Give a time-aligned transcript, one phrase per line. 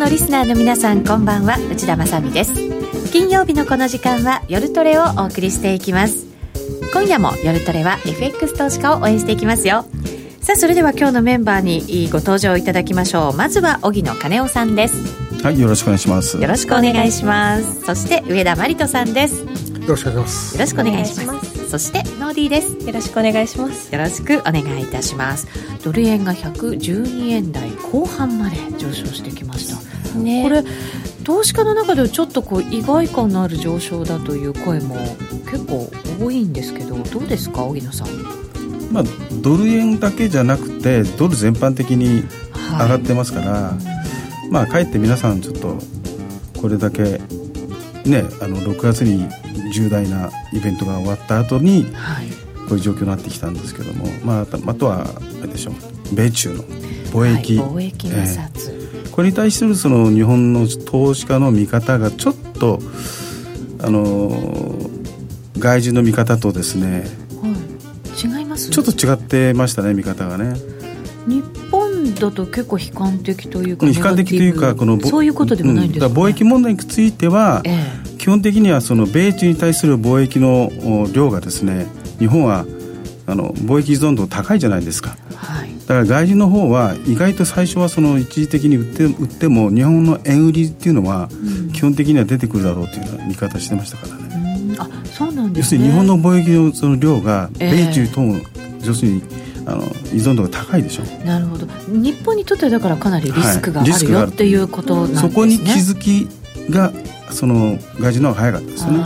[0.00, 1.58] のリスナーの皆さんこんばんは。
[1.70, 2.54] 内田まさです。
[3.12, 6.26] 金曜日のこの時間は夜トレをお送りしていきます。
[6.94, 9.84] 今夜も夜トレは FX 投資家を応援していきますよ。
[10.40, 13.36] さあそれでは今日のメンバーにご登場いただきましょう。
[13.36, 14.96] まずは荻野金夫さんです。
[15.44, 16.38] はいよろしくお願いします。
[16.38, 17.82] よろしくお願いします。
[17.82, 19.42] そして上田真理人さんです。
[19.42, 19.48] よ
[19.86, 20.54] ろしくお願いします。
[20.54, 22.84] よろしくお願いしますそしてノーディーです。
[22.84, 23.94] よろしくお願いします。
[23.94, 25.46] よろしくお願いいたします。
[25.84, 30.18] ドル円が112円台後半まで上昇してきました。
[30.18, 30.42] ね。
[30.42, 30.64] これ
[31.22, 34.96] 投資家の中ではちょっとこう意外感のある上昇だという声も
[35.48, 35.88] 結構
[36.20, 38.08] 多いんですけどどうですか荻野さん？
[38.92, 39.04] まあ、
[39.40, 42.24] ドル円だけじゃなくてドル全般的に
[42.72, 43.76] 上がってますから、は
[44.44, 45.78] い、まあかえって皆さんちょっと
[46.60, 47.20] これだけ
[48.04, 49.28] ねあの6月に
[49.70, 52.28] 重大なイベントが終わった後に、はい、
[52.68, 55.74] こういう状況になってきたんですけども、まあ、あとはあれでしょう。
[56.14, 56.64] 米中の
[57.12, 62.80] 貿易、はい、貿易摩擦、えー、これに対するその日本の投資家の見方がちょっと
[63.82, 64.90] あの
[65.58, 67.04] 外需の見方とですね、
[67.40, 68.70] はい、違います？
[68.70, 70.54] ちょっと違ってましたね見方がね。
[71.26, 71.79] 日本
[72.14, 80.70] だと結構悲観的というか悲観的というかこのそういうことでもないんですか、ね、貿易問題については、ええ、基本的にはその米中に対する貿易の
[81.12, 81.86] 量がですね
[82.18, 82.66] 日本は
[83.26, 91.28] あの貿易依存度高いじゃないですか、はい、だから外需の方は意外と最初はその一時的に売って売っても日本の円売りっていうのは
[91.72, 99.22] 基本的には出てくるだろうという見方してましたからね、あそうなんです、ね、要するに日本の貿易のその量が米中とも、えー、要するに
[99.66, 101.02] あの依存度が高いでしょ。
[101.24, 101.66] なるほど。
[101.88, 105.28] 日本にとってはだからかなりリスクがあるよ、はい、っていうことなんですね。
[105.28, 106.28] そこに気づき
[106.70, 106.92] が
[107.30, 109.04] その外需の方が早かったですよね。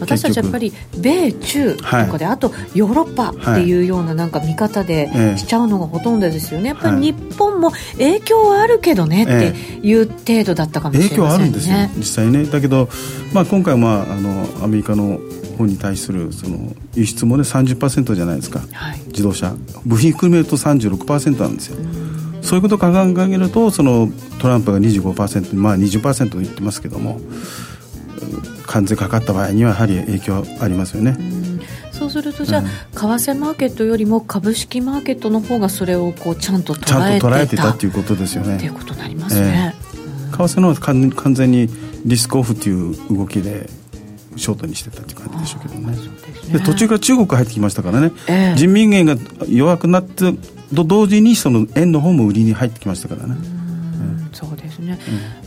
[0.00, 12.44] 私たちやっぱり米中とかで、はい、あとヨーロッパっていうようななんか見方でしちゃうのがほとんどですよね、やっぱり日本も影響はあるけどねっていう程度だったかもしれませんね、影響あるんですよ実際ね。
[12.44, 12.88] だけど、
[13.32, 15.18] まあ、今回は、まあ、あのアメリカの
[15.58, 19.54] 方に対するその輸出もね30%じゃないですか、はい、自動車。
[19.84, 21.76] 部品含めると36%なんですよ、
[22.42, 24.08] そういうことを考えるとその
[24.38, 27.20] トランプが25%まあ20%と言ってますけども
[28.66, 31.16] 関税かかった場合にはやはり影響ありますよね。
[31.92, 32.66] そうするとじゃあ、うん、
[33.18, 36.86] 為替マーケットよりも株式マーケットの方がそれをこうちゃんと捉えてた。
[36.86, 38.56] ちゃんと捉えてたっていうことですよね。
[38.56, 39.74] っていうことになりますね。
[39.74, 41.68] えー、為替の方は完全に
[42.04, 43.68] リスクオフという動きで
[44.38, 45.96] ショートにしてたっていう感じでしょうけどね。
[46.52, 49.16] で、ね、途中から中国入ってきましたからね、えー、人民元が
[49.48, 50.32] 弱くなって
[50.74, 53.36] と同時にその円の方も売りに入ってきましたからね。
[54.38, 54.98] そうですね、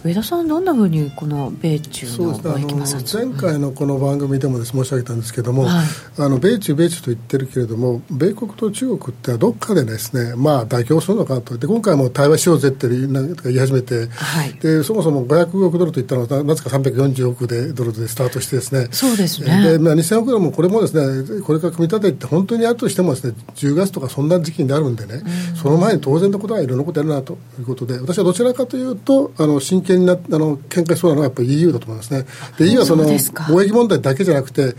[0.03, 5.31] うん、上田さん、どんなふうにこの米中の貿易摩擦、前回のこの番組でも申し上げたんです。
[5.31, 5.85] けれども、はい、
[6.17, 19.77] あの米中、米中と言ってるけれども、米国と中国ってどっかでですね、まあ、妥協するのかと、で今回も対話しようぜって言い始めて、はい、でそもそも500億ドルといったのは、なぜか340億でドルでスタートしてですね、そうですね。
[19.77, 32.25] で、まあ、2000億ドルもこれもですね、これから組み立てて、本当にやるとしてもですね、10月とかそんな時期になるんでね、うん、その前に当然のことはいろんなことやるなということで、私はどちらかというと、あの真剣になあの喧嘩しそうなのはやっぱり EU だと思いますね。
[32.57, 34.75] で EU はその貿易問題だけじゃなくて、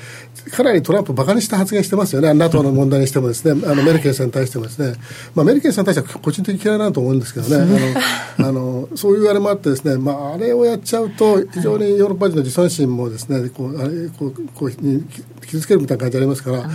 [0.50, 4.94] かなりトランプ、バカにした発言してますよね、NATO の問題にしてもですね、あのメルケルさんに対してもですね、
[5.34, 7.94] まあ、メルケルさんに対しては個人的に嫌いなと思うんですけどね、
[8.38, 15.04] あのあのそういうあれもあってですね、まあ、あれをやっちゃうと、非常にヨーロッパ人の自尊心もですね、こうあれこうこうに
[15.47, 16.66] 傷つけるみたいな感じありますから、あ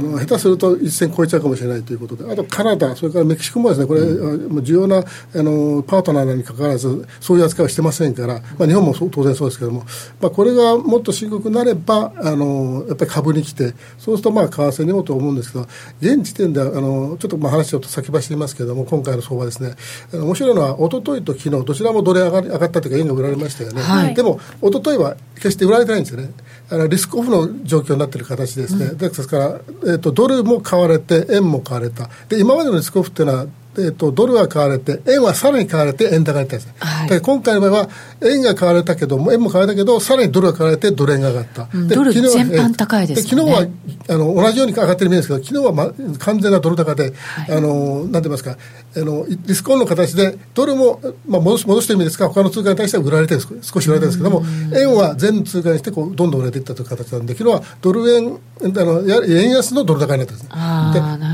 [0.00, 5.02] の下手すると一線超えちゃうかもしれないということで、あとカナダ、それからメキシコもですね、これ、うん、重要なあ
[5.42, 9.84] のパートナーにかかわらず、そういう扱いはしてませんから、まあ、日本も当然そうですけども、
[10.20, 15.66] まあ、これがもっと深刻になれば、あのやっぱり株に来て、そうするとまあ為替にもと思うんですけど、
[16.00, 19.74] 現時点であのちょっとまあ話ちょっと先走りますけれども、今回の相場ですね、
[20.12, 26.30] 面白いのは、一昨日と昨日どちらもドル上が上がったというか、円が売られましたよね、はい、でも、一昨日は決して売られてないんですよね。
[26.68, 33.46] あのリスクオフの状況になっている形ですね、うん、ですから、えーと、ドルも買われて、円も買われた、で今までのリスクオフっていうのは、
[33.78, 37.88] えーと、ドルは買われて、円はさらに買われて、円高になったんです、はい、今回の場合は、
[38.22, 41.68] 円が買われたけども、円も買われたけど、さらにドルが買われて、ドル円が上がった。
[41.72, 43.66] うん、ドル全般高いです、ね、昨日は
[44.08, 47.12] あの同じように上がってるんですけど、昨日は、ま、完全なドル高で、はい、
[47.56, 48.56] あのなんて言いますか、
[48.96, 54.44] あのリスクオンの形で、ドルも、まあ、戻し戻してる意味ですが、他の通貨に対しては売られてる少し売られてるんですけども、
[54.74, 60.48] 円は全通貨にしてこうどんどん売られていったという形なんで、昨日はドル円、あの円安のドル高になってるんです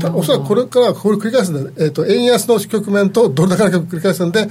[0.01, 4.47] でおそらくこれからこれ繰り返すんで、えーと、円安安の局面とドル高の局を繰り返すんで、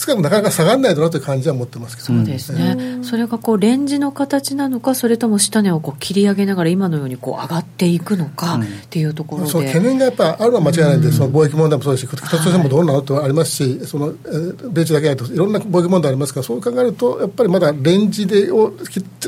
[0.00, 2.06] つかなかなか下がらないだろうという感じは持ってますけど。
[2.06, 14.14] そうですね、うん、それがこうレンジの形なのかそれとも下値をこう切り上げながら今のようにこう上がっていくのかっていうところで、うん、懸念がやっぱあるのは間違いないんで、うん、その貿易問題もそうですし北朝鮮もどうなのとありますし、はい、その
[14.72, 18.72] 米中だけじゃないといろんな貿易問題ありますからそう考えるとやっぱりまだレンジでを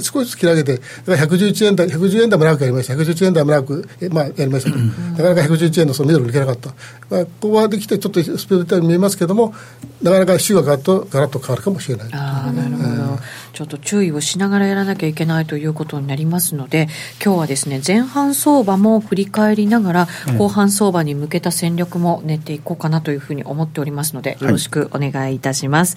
[0.00, 2.94] 少しずつ切り上げてだから111円台110円台も長くやりました。
[2.94, 6.70] 111円台も長く、まあ、やりましたと、なかなか111円のそのミドル抜けなかった、
[7.10, 9.54] まあ、ここはできてちょっとスピードで見えますけれども
[10.02, 12.08] なかなか週がガラッとガラッと変わるかもしれない。
[12.12, 13.18] あなるほど、えー、
[13.52, 16.88] ちょっと注意をしながらやらなきゃいけないということになりますので
[17.22, 25.96] 今日はですね前半相場も振り返りながら、後半相場に向けた戦略も練っていこうかなというふうに思っておりますのでよろしくお願いいたします、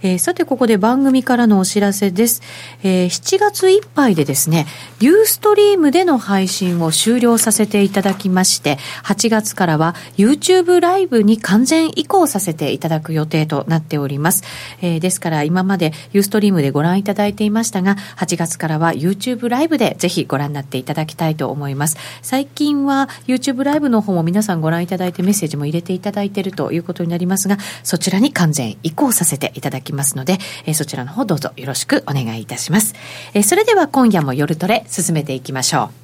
[0.00, 2.42] はい、えー、さてここで番組からのお知らせです、
[2.82, 4.66] えー、7月いっぱいでですね
[5.00, 14.44] ユーストリームでの配信を終了させていただきまして8月からは YouTube ライブに完全移行させていただく予定となっております、おります。
[14.80, 21.96] えー、ですから今までユーストリームでご覧いただいていましたが8月からは YouTube ライブでぜひご覧になっていただきたいと思います。
[22.22, 32.94] 最近は YouTube ライブの方も皆さんご覧いただいてメッセージも入れていただいているということになりますがそちらに完全移行させていただきますので、えー、そちらの方どうぞよろしくお願いいたします、
[33.34, 36.02] えー、それでは今夜も夜トレ進めていきましょう。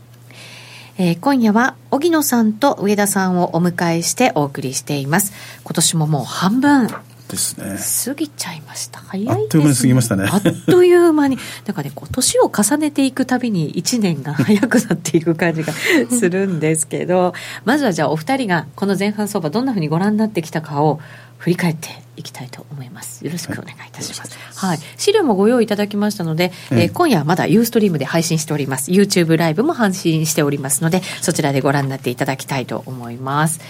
[1.00, 5.32] えー、今夜は荻野さんと上田さんをお迎えしてお送りしています。
[5.62, 6.88] 今年ももう半分
[7.28, 7.78] ですね。
[8.06, 9.00] 過ぎちゃいました。
[9.00, 10.28] 早いです、ね、あっという間に過ぎましたね。
[10.30, 11.38] あっという間に。
[11.64, 17.34] だからねこう年を重ねていくたびに1年が早くなっていく感じがするんですけど
[17.64, 21.00] まずはじゃあお二人がこの前半相場どんなふうにご覧になってきたかを
[21.38, 23.24] 振り返っていきたいと思います。
[23.24, 24.36] よろしくお願いいたします。
[24.56, 28.90] はい、はい、資料もご用意いただきましたので、えー、今夜はまだユーストリームで配信しております。
[28.90, 33.60] YouTube ライブも配信しておりますので、そちらでご覧になっていただきたいと思います。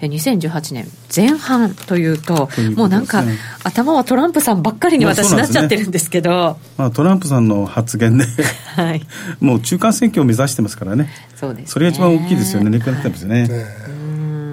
[0.00, 3.24] 2018年前半というと、ううね、もうなんか、
[3.64, 8.26] 頭はトランプさんばっかりに私なっちゃってるんですけど、ね、まあ、トランプさんの発言で
[8.76, 9.06] はい、
[9.40, 13.40] もう中間選挙を目指してますからね、そうです、ね、それが一番大きいですよね、ネックになってますね。
[13.42, 13.96] はい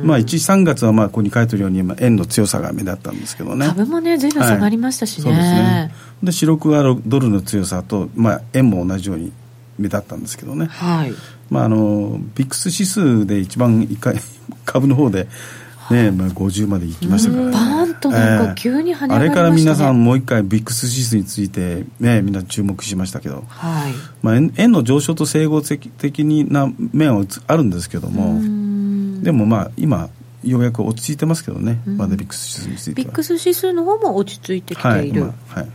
[0.03, 3.67] まあ、1、3月はまあここに書いてるように、円の強さが目立ったんですけどね。
[3.67, 5.31] 株もね、ずいぶん下がりましたしね。
[5.31, 5.93] はい、そうですね。
[6.23, 9.31] で、四六はドルの強さと、まあ、円も同じように
[9.77, 10.67] 目立ったんですけどね。
[10.69, 11.13] はい。
[11.49, 14.15] まあ、あの、ビックス指数で一番一回、
[14.65, 15.27] 株の方で、
[15.91, 23.93] ねまあ、50まで行きましたから、ね、バーンとなんか急に跳ね上がりました、ね、あれから皆さんもう一回ビックス指数について、ね、みんな注目しましたけど、はい。
[24.21, 28.63] まあ、円の上昇と整合的な面はあるんですけども。
[29.23, 30.09] でもまあ今
[30.43, 35.33] ようやく落ち着いてますけどね、うん、まだビックス指数についてビックス指数の方も落ち着いてきている、はい。
[35.61, 35.69] はい、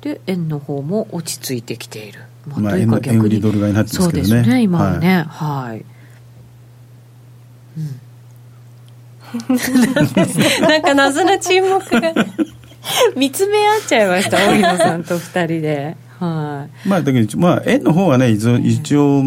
[0.00, 4.28] で円の方も落ち着いてきている、まあ、まあ、円円売りドル買いになってますけどね。
[4.28, 5.24] そうですね今はね。
[5.28, 5.84] はい、はい。
[10.62, 12.12] なんか謎な沈黙が。
[13.16, 15.96] 見つめ合っちゃいました荻野さんと二人で。
[16.18, 19.22] はい、まあだけど、まあ、円の方はね一応、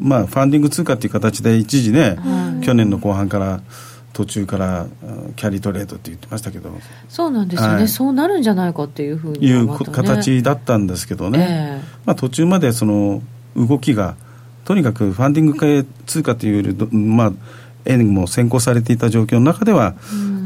[0.00, 3.60] まあ、ファンディング通貨っていう形で一時ね、はい、去年の後半から
[4.18, 4.88] 途中から
[5.36, 6.72] キャリートレードって言ってましたけど
[7.08, 13.22] そうなんですよね、はい、そうなるんじゃないかっていうふうに、ね、いう形だったんですけどね、えー、まあ、途中までその
[13.54, 14.16] 動きが
[14.64, 17.32] とにかくファンディング系通貨というよりまあ
[17.84, 19.94] 円も先行されていた状況の中では、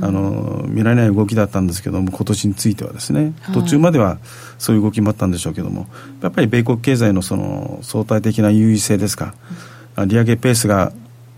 [0.03, 4.19] あの見られない動きだったんですけども今年についてはですね、途中までは
[4.59, 5.87] そういう動きもあったんでしょうけども
[6.21, 9.35] やっぱり米国経済のその相対的な優位性ですか、
[10.07, 10.93] 利上げペースが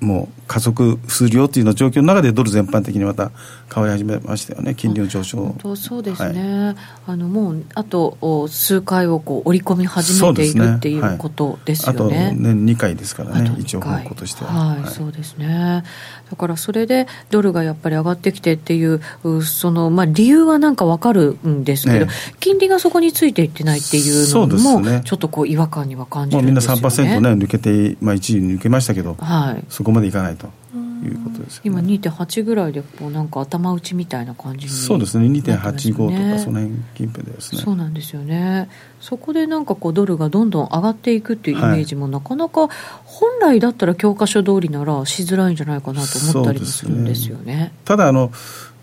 [0.05, 3.33] もう加速するよというような状況の中でドル全般的にまた
[3.73, 4.75] 変わり始めましたよね。
[4.75, 5.39] 金利の上昇。
[5.39, 15.83] 本そうですね、はい、あのもうあと数回をこう織り込み始めている、っていうことですよね、はい、あと年2回ですからね一応方向としては、はい、はい、そうですね
[16.35, 19.01] だからそれでドルがやっぱり上がってきてっていう
[19.43, 26.81] その、まあ、理由はなんか分かるんですけど、ね、金利がそこについていってないっていうのも、ね、ちょっとこう違和感には感じるんですよね。
[26.81, 30.49] みんな3%ね抜けて、まあ、一時抜けましたけど、はい、そこまでいかないと。
[31.05, 35.27] いうことです、ね、今2.8ぐらいでこうなんか頭打ちみたいな感じに、ね、そうですね。
[35.27, 37.63] 2.85とかその辺近辺ですね。
[37.63, 38.69] そうなんですよね。
[39.01, 42.69] そこでなんかこうドルがどんどん上がっていくっていうイメージもなかなか
[43.05, 48.33] 本来だったら教科書通りならしづらいんじゃないかなと思ったりもするんですよね、ね、ただあの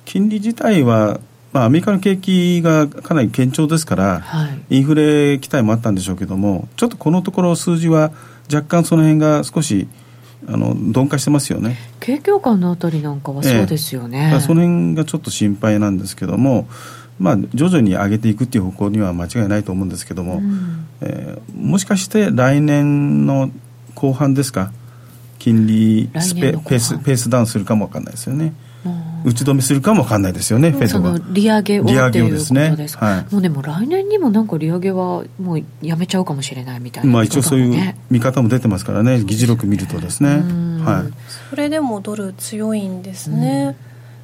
[0.06, 1.20] 金利自体は
[1.53, 8.12] まあ、アメリカの景気がかなり堅調ですから、はい、インフレ期待もあったんでしょうけどもちょっとこのところ数字は
[8.51, 9.88] 若干その辺が少し
[10.48, 11.77] あの鈍化してますよね。
[12.00, 16.67] 景況感のあたりなんかはそうですよね、ええ、その辺がちょっと心配なんですけども
[17.19, 23.51] まあ徐々に上げていくっていう方向には間違いないと思うんですけども、うん、えー、もしかして来年の
[23.93, 24.71] 後半ですか？
[25.38, 28.53] 金利スペペースペースダウンするかもわかんないですよね。
[29.24, 31.20] 打ち止めするかもわかんないですよね、フェドが。
[31.32, 32.75] 利上げを利上げをですね。
[32.75, 40.30] ですはい、もうでも来年にもなんか利上げはもうやめちゃうかもしれないみたいな、まあ一応そういう見方も出てますからね、議事録見るとですね。
[40.84, 41.13] はい。
[41.50, 43.75] それでもドル強いんですね。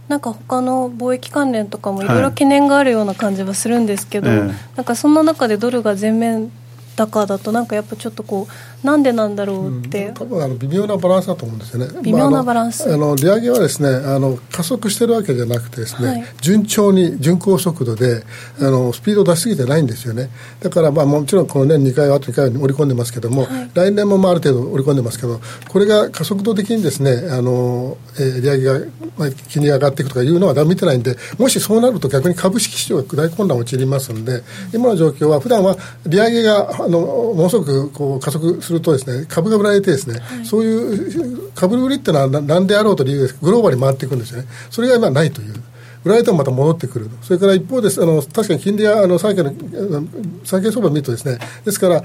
[0.08, 4.40] なんか他の貿易関連とかもいろいろ懸念があるような感じはするんですけど、はい、
[4.76, 6.50] なんかそんな中でドルが全面
[6.96, 12.02] 高だとなんかやっぱちょっとこうなんでなんだろうって、うん、多分あの微妙なバランスだと思うんですよね。
[12.02, 18.24] 微妙なバランス、まあ、あの利上げはですねあの加速してるわけじゃなくてですね、はい、順調に巡航速度で
[18.62, 20.30] あのスピードを出しすぎてないんですよね。
[20.62, 28.80] だからまあもちろんこの年2回あと2回に織り込んでますけども、はい、来年もまあある程度織り込んでますけどこれが加速度的にですねあの、えー、利上げが、
[29.18, 35.76] まあ、気に上がっていくとかいうのは見てないんでもしそうなると逆に株式市場が大混乱陥りますんで今の状況は普段は
[36.06, 43.38] 利上げがあのものすごくこう加速するとですね株が売られてですね、はい、そういう株売りっていうのは何であろうと理由です。
[43.42, 44.48] グローバルに回っていくんですよね。
[44.70, 45.56] それが今ないという。
[46.06, 48.02] 売られてもまた戻ってくるそれから一方です。
[48.02, 49.54] あの確かに金利はあの債券の
[50.46, 51.38] 債券相場を見るとですね。
[51.66, 52.04] ですから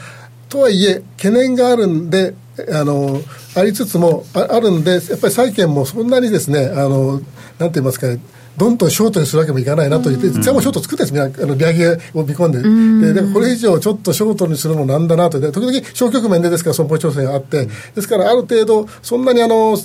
[0.48, 2.34] とはいえ懸念があるんで
[2.70, 3.20] あの
[3.54, 7.20] ありつつもああるんでやっぱり債券もそんなにですねあの
[7.58, 8.18] なんて言いますかね
[8.56, 11.44] どんどんショートにするわけもいかないなと言って、実際もショート作ってるんです。
[11.44, 19.76] あの利上げを見込んで、ででこれ以上ちょっとショートにするのなんだなと、で時々小局面でですから損保調整があって、ですからある程度、そんなにあの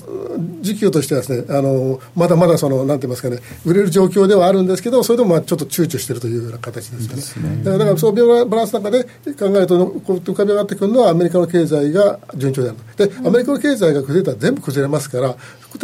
[0.62, 7.58] 時給としてはですねあのまだまだそのなんて言いますかね、売れる状況ではあるんですけど、それでもまあちょっと躊躇しているというような形ですよね。
[7.58, 7.64] ね。
[7.64, 15.36] だから、だからそのバランスの中で考えると、こう浮かび上がってくるのは、アメリカの経済が順調であるで、アメリカの経済が崩れたら全部崩れますから、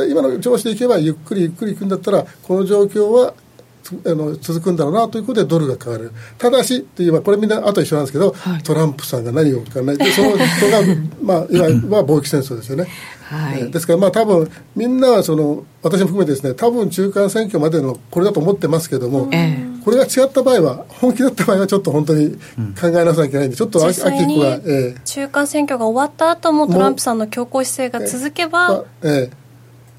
[0.07, 3.34] 今の調子でいけば、ゆっくりゆっくりいくんだったら、この状況は
[4.06, 6.12] あの続くんだろうなということでドルが変わる。
[6.38, 10.82] ただしといえばこれみんなあと一緒なんですけど、はい、トランプさんが何を考えてその人が、
[11.22, 12.88] まあ、 いわゆる貿易戦争ですよね、
[13.24, 19.30] はい、ですからまあ多分みんなはその私も含めてですね多分中間選挙までのこれだと思ってますけども、
[19.84, 22.38] これが違った場合は本気だった場合はちょっと本当に
[22.80, 29.42] 考えなさなきゃいけないんでちょっと秋は、え中間選挙が終わった後もトランプさんの強硬姿勢が続けば、ええ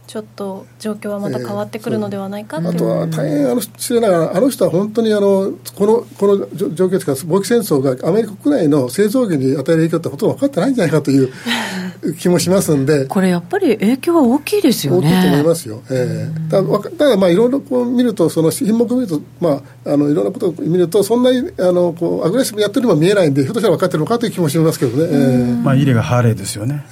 [0.07, 7.13] ちょっと状況はまた変わってくるのではないか、えー、あとは大変あの失礼ながら、あの人は本当にあのこのこの状況ですか？
[7.13, 11.33] ら、貿易戦争がアメリカ国内の製造業に与える影響ってほとんど分かってないんじゃないかという
[12.21, 15.09] 気もしますんで、これやっぱり影響は大きいですよね。
[15.09, 15.83] 大きいと思いますよ。
[15.91, 25.09] えー、ただ、ただまあいろいろこう見ると、その品目見ると、まあ、あのいろんなことを見ると、そんなにあのこうアグレッシブにやってるのは見えないんで、ひょっとしたら分かってるのかという気もしますけどね。
[25.11, 26.85] えー、まあ、入れがハーレーですよね。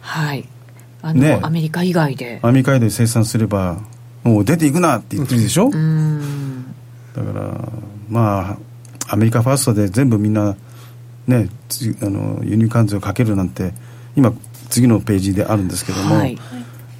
[0.00, 0.46] はい
[1.02, 2.40] あの、ね、アメリカ以外で。
[2.42, 3.78] アメリカ以外で生産すれば
[4.24, 6.74] もう出ていくなって言ってるでしょ、うん、
[7.14, 7.68] だから
[8.08, 8.58] ま
[9.08, 10.56] あアメリカファーストで全部みんな
[11.26, 11.48] ね
[12.02, 13.72] あの輸入関税をかけるなんて
[14.16, 14.32] 今
[14.68, 16.36] 次のページであるんですけども、はい、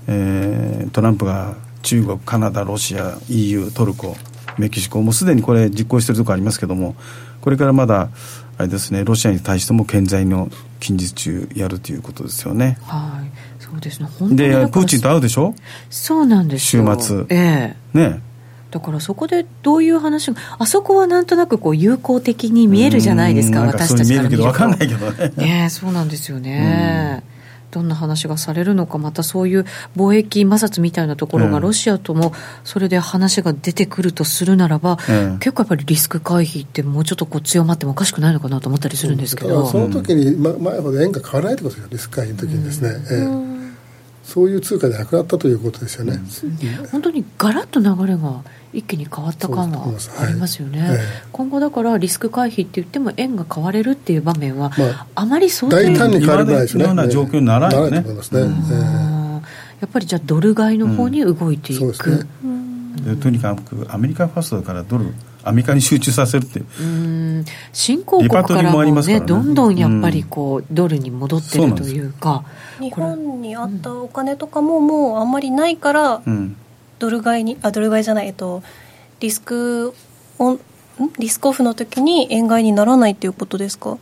[0.07, 4.17] えー、トランプが中国カナダロシア EU トルコ
[4.57, 6.97] メキシコもうすでにこれ実行してるところありますけども
[7.41, 8.09] これからまだ
[8.57, 10.49] あれですねロシアに対しても健在の
[10.81, 12.79] 近日中やるということですよね。
[12.83, 14.09] はいそうですね。
[14.37, 15.55] でプーチンと会うでしょ？
[15.91, 17.27] そうなんです週末。
[17.29, 17.99] ええ。
[17.99, 18.23] ね。
[18.71, 24.45] だからそこでどういう話があそこはなんとなくこう友好的に見えるじゃないですか私たちから見ると。
[24.45, 25.11] 見えるけど分かんないけど
[25.47, 25.63] ね。
[25.63, 27.23] ねそうなんですよね、
[27.71, 29.65] どんな話がされるのか、またそういう
[29.97, 34.99] 貿易摩擦みたいなところが、ロシアともそれで話が出てくるとするならば、
[35.41, 41.89] 結構やっぱりリスク回避ってもうちょっとこう強まってもおかしくないのかなと思ったりするんですけど、その時に、ま、前ほど円が変わらないってことですよ。
[41.91, 43.58] リスク回避の時にですね、ええ
[44.29, 48.43] そういう通貨でなくなったということですよね、うん、本当にガラッと流れが
[48.75, 50.99] 一気に変わった感がありますよね、はい、
[51.33, 56.85] 今後だからリスク回避って言っても円が買われるっていう場面は、まあ、あまり想定大胆に変わらないですね。
[56.85, 58.15] ような状況にならないね、ね。
[58.15, 59.43] ね、
[59.81, 62.97] やっぱりじゃあドル買いの方に動いていく、うん。
[62.97, 65.15] ね、とにかくアメリカファーストだからドル
[65.45, 66.61] アメリカに集中させるって。
[66.81, 67.45] うん。
[67.73, 72.45] 新興国からもね、ね、どんどんやっぱりこう、ドルに戻ってるというか。
[72.81, 76.23] 日本にあったお金とかももうあんまりないから、
[76.99, 78.63] ドル買いにあドル買いじゃないえっと
[79.21, 79.95] リスク
[80.39, 80.61] オン
[81.19, 83.99] リスクオフの時に円買いにならないっていうことですか？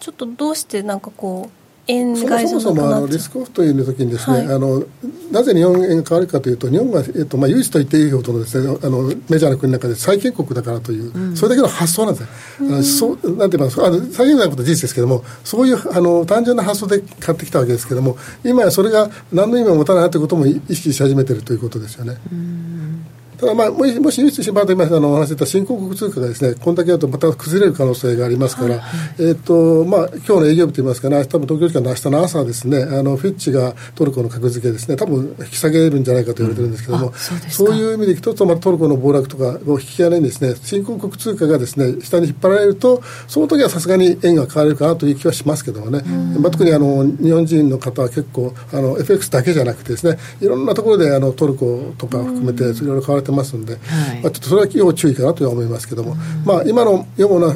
[0.00, 1.50] ちょっとどうしてなんかこう
[1.88, 4.84] 円そもそもあのリスクオフという時にですね、はい、あの
[5.30, 22.16] なぜ日本円が変わるかというと日本が、えっとまあ、唯一と言っていいほどのですねあのメジャーな国の中で債権国だからという、うん、それだけの発想なんですね、うん、そうなんて言いますかあの債権国のことは事実ですけどもそういうあの単純な発想で買ってきたわけですけども今やそれが何の意味も持たないということも意識し始めているということですよね。
[22.32, 23.06] うん
[23.38, 28.82] ただ、まあ、もしもし輸出しま今あのお話した新興国通貨がですねこんだけだとまた崩れる可能性がありますから、はい。
[29.18, 46.02] えーとまあ今日の営業日といいますかね、多分東京時間の明日の朝ですね、あのフィッチがトルコの格付けですね、多分引き下げるんじゃないかと言われてるんですけども、うん、そういう意味でいくと、まあ、トルコの暴落とかを引き金にですね、新興国通貨がですね下に引っ張られると、その時はさすがに円が買われるかなという気はしますけどもね、
[46.38, 53.78] まあ、特にあの日本人の方は結構あの、FX だけじゃなくてですね、いろんなところであのトルコとか含めて、いろいろ買われてますんで、は
[54.14, 56.14] い、まあ、ちょっとそれは要注意かなとは思いますけども、
[56.44, 57.52] まあ、今のような、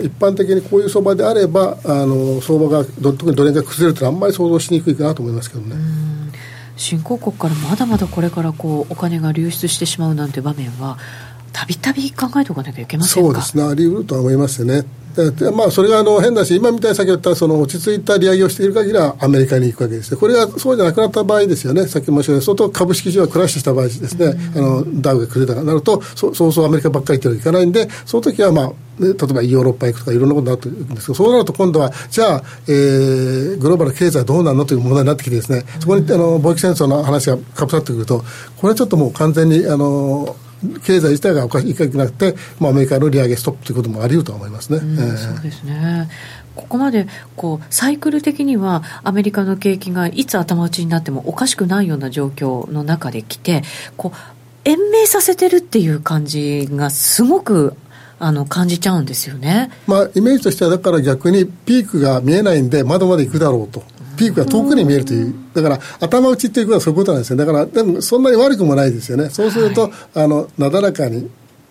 [0.00, 5.76] 一般的にこういう相場であれば、あの相場が特にドル円が崩れるというのは、あんまり想像しにくいかなと思いますけどね。
[6.76, 10.98] 新興国からまだまだこれからこうお金が流出してしまうなんて場面は
[11.54, 13.62] たびたび考えておかなきゃいけませんそうですね。
[13.62, 14.84] あり得るとは思いますよね。
[15.14, 38.24] でまあ、それがあの変だし、今みたいに先ほど言ったその落ち着いた利上げをしている限りはアメリカに行くわけですね、これがそうじゃなくなった場合ですよね、さっき申し上げた、相当株式市場がクラッシュした場合ですね、あのダウが崩れたとなると、そそうそうアメリカばっかり行ってはいかないんで、その時はまあ、例えばヨーロッパ行くとかいろんなことになってるんですけど、そうなると今度は、じゃあ、えー、グローバル経済どうなるのという問題になってきてですね、そこにあの貿易戦争の話がかぶさってくると、
[38.56, 40.34] これはちょっともう完全に、あの、
[40.84, 46.08] 経済自体がおかしいかなくて、まあ、アメリカの利上げストップということもあり得ると思いますね、うんえー、そうですね。
[46.54, 53.62] ここまでこうサイクル的にはアメリカの景気がいつ頭打ちになってもおかしくないような状況の中で来て
[53.96, 54.18] こう
[54.64, 57.76] 延命させてるっていう感じがすごく
[58.18, 63.82] あの感じちゃうんですよね、まあ、イメージとしてはだから逆にピークが見えないんでまだまだいくだろうと。
[64.16, 71.28] ピークが遠くに見えるという、だから頭打ちっていうことはそういうことなんですよ、だからでもそんなに悪くもないですよね、そうすると、はい、あのなだらかに。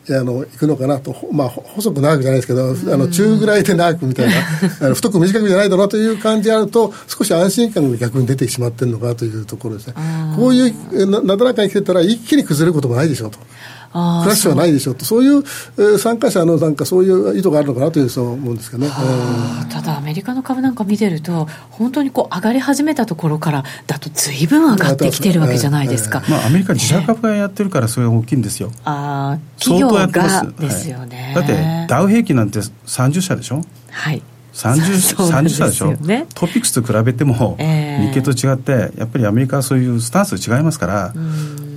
[0.09, 4.33] あのいくのかなと、まあ、細く長くじゃないですけど、あの中ぐらいで長くみたいな、
[4.87, 9.93] あの太く短くじゃないだろうという感じがあると、少し安心感が逆に出てしまってるのかというところですね、
[10.35, 13.37] こういうななだらかに来てたら、一気に崩れることもないでしょうと。
[13.93, 28.71] クラッシュはないでしょうと、そういう、えー、参加者のなんかそういう意図があるのかなというそう思うんですけどね、えー、ただ、アメリカの株なんか見てると、本当にこう上がり始めたところからだと、ずいぶん上がってきてるわけじゃないですか、えー、まあ、アメリカ、自社株がやってるから、それが大きいんですよ。
[28.85, 30.07] あ企業が
[30.59, 33.61] ですよね、はい、だって、ダウ平均なんて30社でしょ？
[33.91, 34.21] はい。
[34.53, 41.13] 30, 30社でしょ、ね、トピックスと比べても、日経と違って、やっぱりアメリカはそういうスタンス違いますから、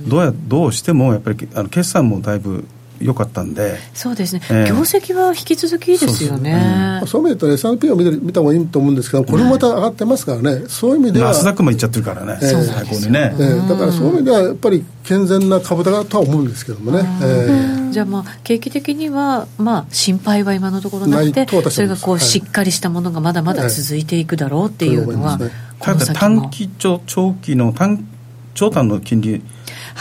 [0.07, 2.65] どうやどうしてもやっぱりあの決算もだいぶ
[2.99, 3.77] 良かったんで。
[3.93, 7.01] そうですね、えー、業績は引き続きですよね。
[7.05, 7.29] そういう。
[7.29, 11.29] 意味で言うと S&P を見て見た方がいいと思うんですけどこれもまた上がってますからね、はい、そういう意味では。
[11.29, 25.39] ナスダックもいっちゃってるからね、えー、最高にね、えー、だからそういう意味ではやっぱり健全な株高とは思うんですけどもね、えー、じゃあまあ景気的にはまあ心配は今のところなくてそれがこうしっかりしたものがまだまだ続いていくだろうっていうのは、
[25.79, 28.05] ただ短期長長期の短
[28.53, 29.43] 長短の金利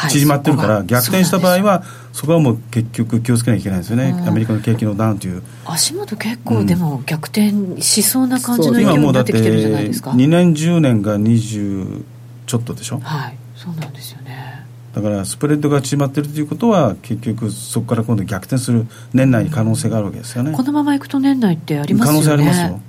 [0.09, 1.83] 縮まってるから、逆転した場合は、
[2.13, 5.43] そこはもう結局気をつけなきゃいけないですよね、アメリカの景気のダウンという。
[5.65, 10.11] 足元結構、でも逆転しそうな感じの勢いになってきてるじゃないですか。
[10.11, 12.03] 2年、10年が20
[12.47, 13.01] ちょっとでしょ？
[13.03, 14.65] はい、そうなんですよね。
[14.95, 22.23] だからスプレッドが縮まってるということは結局そこから今度逆転する年内に可能性があるわけですよね、このままいくと年内ってありますよね。
[22.23, 22.81] 可能性ありますよ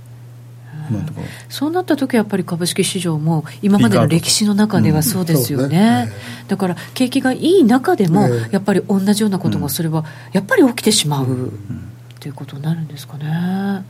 [1.50, 6.10] そうなった時はやっぱり株式市場も今までの歴史の中ではそうですよね。
[6.41, 11.52] うん、だから景気がいい中でもやっぱり同じようなことがそれはやっぱり起きてしまう。
[12.19, 13.86] ということになるんですかね。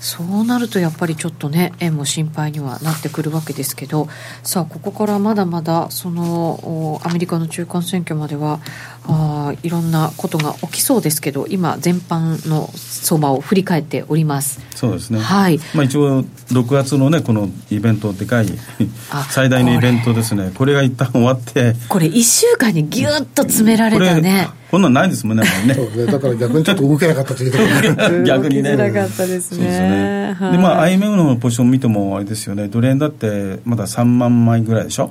[0.00, 4.08] そうなるとやっぱりちょっとね円も心配にはなってくるわけですけど。
[4.42, 8.60] さあここからまだまだそのアメリカの中間選挙までは
[9.06, 14.60] あいろんなことが起きそうですけど今全般の相場を振り返っております。
[14.74, 15.20] そうですね。
[15.20, 18.46] はい、まあ、一応6月のねこのイベントでかい
[19.30, 20.50] 最大のイベントですね。
[20.54, 20.70] これ。
[20.74, 21.74] が一旦終わって。
[21.88, 24.48] これ1週間にぎゅっと詰められたね。
[24.70, 25.74] こんなんないですもんね、ね。
[25.96, 26.06] ね。
[26.06, 27.64] だから逆にちょっと動けなかったというとこ
[28.08, 28.76] ろ逆にね。
[28.76, 29.64] なかったですね。
[29.64, 30.36] ですね。
[30.52, 35.10] で、まあ、IMF のポジション見ても、あれですよね、ドル円だってまだ3万枚ぐらいでしょ？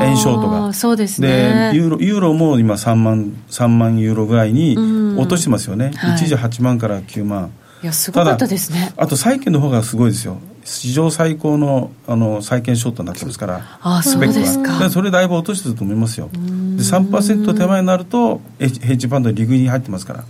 [0.00, 0.72] 円ショートが。
[0.72, 1.70] そうですね。
[1.72, 4.76] で、ユーロ、ユーロも今3万、3万ユーロぐらいに
[5.18, 5.92] 落としてますよね。
[5.96, 7.50] はい、一時8万から9万。
[7.82, 8.92] いや、すごかったですね。
[8.96, 10.38] あと債券の方がすごいですよ。
[10.64, 14.90] 史上最高のあの債券ショートになってますから、あスペックは。
[14.90, 16.28] それだいぶ落としてると思いますよ。
[16.32, 20.24] で、3%手前になると、ヘッジファンド利食いに入ってますから。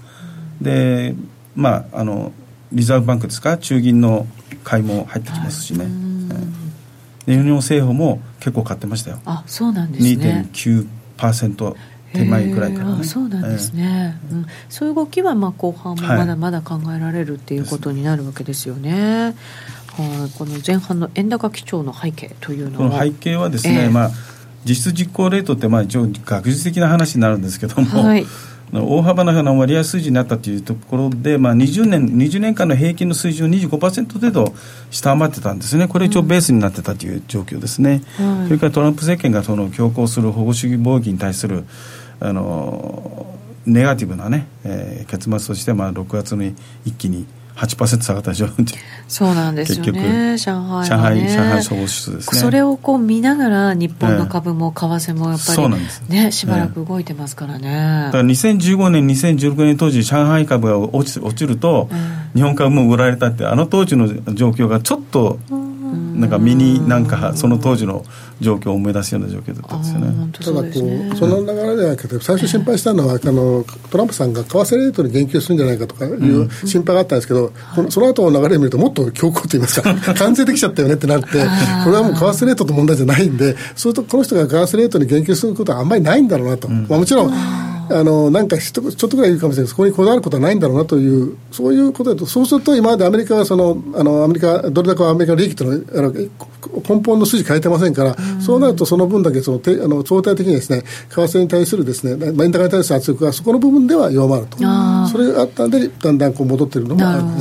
[0.63, 1.15] で、
[1.55, 2.33] まあ、あの、
[2.73, 4.27] リザーブバンクですか、中銀の
[4.65, 5.81] 買いも入ってきますしね。
[5.81, 5.91] で、ユ
[7.27, 9.21] ニオン政府も結構買ってましたよ。
[9.25, 10.49] あ、そうなんですね。
[10.53, 11.77] 2.9%。
[12.13, 19.35] 手前ぐらいから、ね、そうなんですね、えー、うん、そういう動きはまあ後半もまだまだ考えられるっていうことになるわけですよね。
[19.97, 22.91] はい、この前半の円高基調の背景というのは。
[22.91, 24.11] この背景はですね、えー、まあ
[24.65, 28.27] 実質実行レートってまあ一応学術的な話になるんですけども、はい、
[28.73, 34.55] 大幅な割合数字になったというところで、まあ、20, 年20年間の平均の水準を25%程度
[34.91, 41.65] 下回ってたんですね、これ一応ベースになってたという状況ですね、うん、それからトランプ政権がその強行する保護主義貿易に対する
[42.21, 43.27] あの
[43.67, 46.55] ネガティブなね、えー、結末として、まあ、6月に
[46.87, 47.27] 一気に
[47.63, 48.49] 8%下がったでしょ？
[49.07, 50.37] そうなんですよね。
[50.37, 52.41] 上海、ね、上海上海総合指数ですね。
[52.41, 61.89] それをこう見ながら日本の株も為替もやっぱり、ね、しばらく動いてますからね、だから2015年2016年当時上海株が落ち落ちると、
[62.35, 68.05] 日本株も売られたってあの当時の状況がちょっと、うんなんか身になんかその当時の
[68.41, 70.33] 状況を思い出すような状況だったんですよね。
[70.33, 79.95] ただこう、その流れではなくて最初心配したのはあのトランプさんが為替レートに言及するんじゃないかとかいう心配があったんですけど、うん、その後の流れを見るともっと強硬といいますか。
[80.15, 104.59] 完成できちゃったよねってなってこれはもう為替レートと問題じゃないんでそうするとこの人が為替レートに言及することはあんまりないんだろうなと、うん、まあ、もちろんあのなんかちょっとぐらい言うかもしれないそこにこだわることはないんだろうなという、そういうことだと、そうすると今までアメリカはその、あのアメリカ、ドル高はアメリカの利益とのあの根本の数字変えてませんから、うん、そうなるとその分だけそのてあの相対的にですね、為替に対するですね、円高に対する圧力がそこの部分では弱まると。
[105.09, 107.39] それがあったんで、だんだんこう戻ってるのもあるの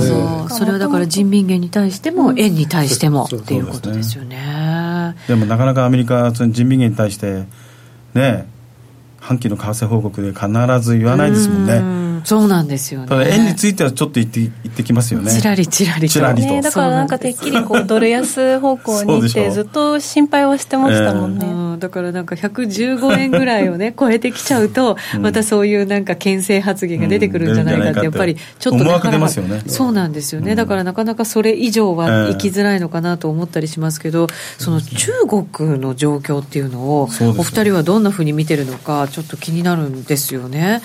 [0.47, 5.15] で、それはだから人民元に対しても、円に対しても、っていうことですよね。
[5.27, 7.45] でもなかなかアメリカ、人民元に対して、
[8.13, 8.47] ね、
[9.21, 10.47] 半期の為替報告で必
[10.81, 12.00] ず言わないですもんね。
[12.23, 13.07] そうなんですよね。
[13.07, 15.31] ただ円についてはちょっと言って言ってきますよね。
[15.31, 16.13] ちらりちらりと。
[16.13, 16.47] ちらりと。
[16.47, 21.45] ね、だからなんかてっきりこうドル安方向にってずっと心配はしてましたもんね。
[21.45, 29.61] えー、だからなんか115円ぐらいをね超えてきちゃうと、またそういうなんか牽制発言が出てくるんじゃないかってやっぱりちょっと思惑出ますよね。
[29.67, 30.55] そうなんですよね。
[30.55, 40.81] だからなかなかそれ以上は行きづらいのかなと思ったりしますけど、その中国の状況っていうのをお二人はどんなふうに見てるのかちょっと気になるんですよね。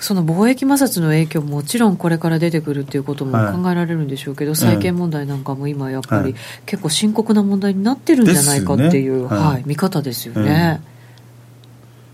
[0.00, 6.34] その貿易摩擦の影響ももちろんこれから出てくるっていうことも考えられるんでしょうけど、はい、債権問題なんかも今やっぱり
[6.66, 10.80] 結構深刻な問題になってるんじゃないかっていう、ね、はい、見方ですよね、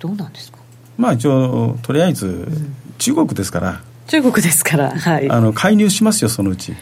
[0.03, 0.59] うん、どうなんですか？
[0.99, 2.49] まあ一応とりあえず
[2.99, 6.75] 中国ですから、うん、中国ですから、はい、あの介入しますよそのうち。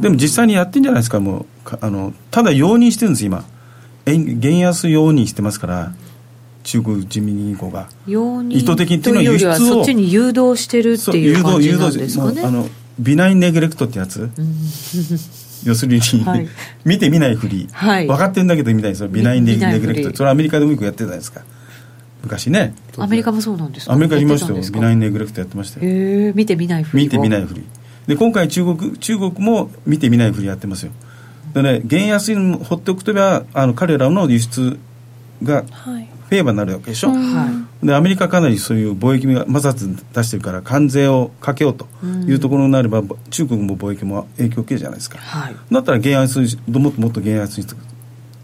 [0.00, 1.46] でも実際にやってんじゃないですかもう。
[1.80, 3.44] あのただ容認してるんです今。
[4.06, 5.94] 円安容認してますから
[6.64, 7.88] 中国人民銀行が
[8.48, 12.42] 意図的にっていうのは輸出をそっちに誘導してるっていう感じなんですかね。
[12.42, 12.66] あの
[12.98, 14.30] benign neglect ってやつ、
[15.64, 16.48] 要するに、はい、
[16.84, 20.16] 見て見ないふり、はい、分かってるんだけど見ないです benign neglect。
[20.16, 21.42] それはアメリカでもよくやってたじゃないですか。
[22.22, 22.74] 昔ね。
[22.96, 23.92] アメリカもそうなんですか？
[23.92, 25.86] アメリカいましたよビ nign neglect やってましたよ。
[25.86, 27.62] へえ見て見ないふり見て見ないふり。
[28.06, 30.92] で今回中国中国も見て見ないふりやってますよ。
[31.52, 34.78] でね元安に放っておくとはあの彼らの輸出
[35.42, 41.86] が、はい favor になるわけでしょ、はい、でアメリカかなりそういう貿易摩擦出してるから関税をかけようと
[42.26, 47.66] いうところになれば、中国も貿易も影響を受けるじゃないですか、はい、だったら減圧もっともっと減圧に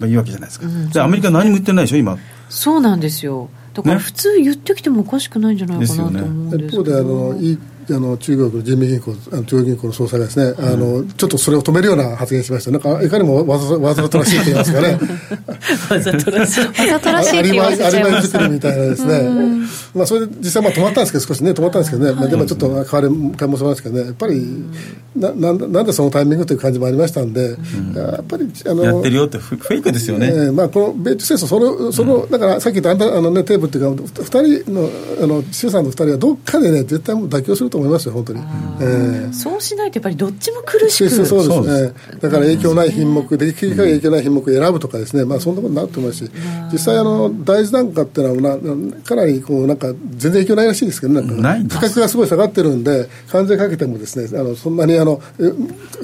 [0.01, 1.97] がいいわけじゃないですか、うん、でアメリカ何も言ってないでしょ？
[1.99, 2.19] 今。
[2.49, 3.49] そうなんですよ。
[3.75, 7.59] だから普通言ってきてもおかしくないんじゃないかなと思うんですけど、ね、一方であのい
[7.95, 14.99] あの中国の人民銀行、あの中央銀行の総裁がですね、うん、あのちょっとそれを止めるような発言しました、なんかいかにもわざわざとらしいと言いますかね、
[15.91, 17.77] わざとらしい、わざとらしいアリバイ
[18.23, 24.47] 作りみたいなですね、まあ、それで実際、まあ、止まったんですけど、少しね、止まったんですけどね、まあ、でもちょっと変わり、変もそうなんですけどね、やっぱり、
[25.17, 27.57] ななんなんでそのタイミングという感じもありましたんで、
[27.97, 34.89] やっぱりあのやってるよってフェイクですよね、えーまあ、この米中戦争そのその、だからさっき言ったあの、ね、テープっていうか、2人の
[35.23, 38.41] あの衆参の2人はどっかでね、絶対もう妥協すると思いますよ、本当に。
[38.81, 46.31] えー、そうしないとやっぱりどっちも苦しくそうですねだから影響ない品目できる限り影響ない品目を選ぶとかですね、まあ、そんなことになると思いますし。
[46.73, 51.69] 実際あの大豆なんかっていうのはなかなりこうなんか全然影響ないらしいですけどね。
[51.69, 55.21] 価格がすごい下がってるんで関税かけてもですねあのそんなにあの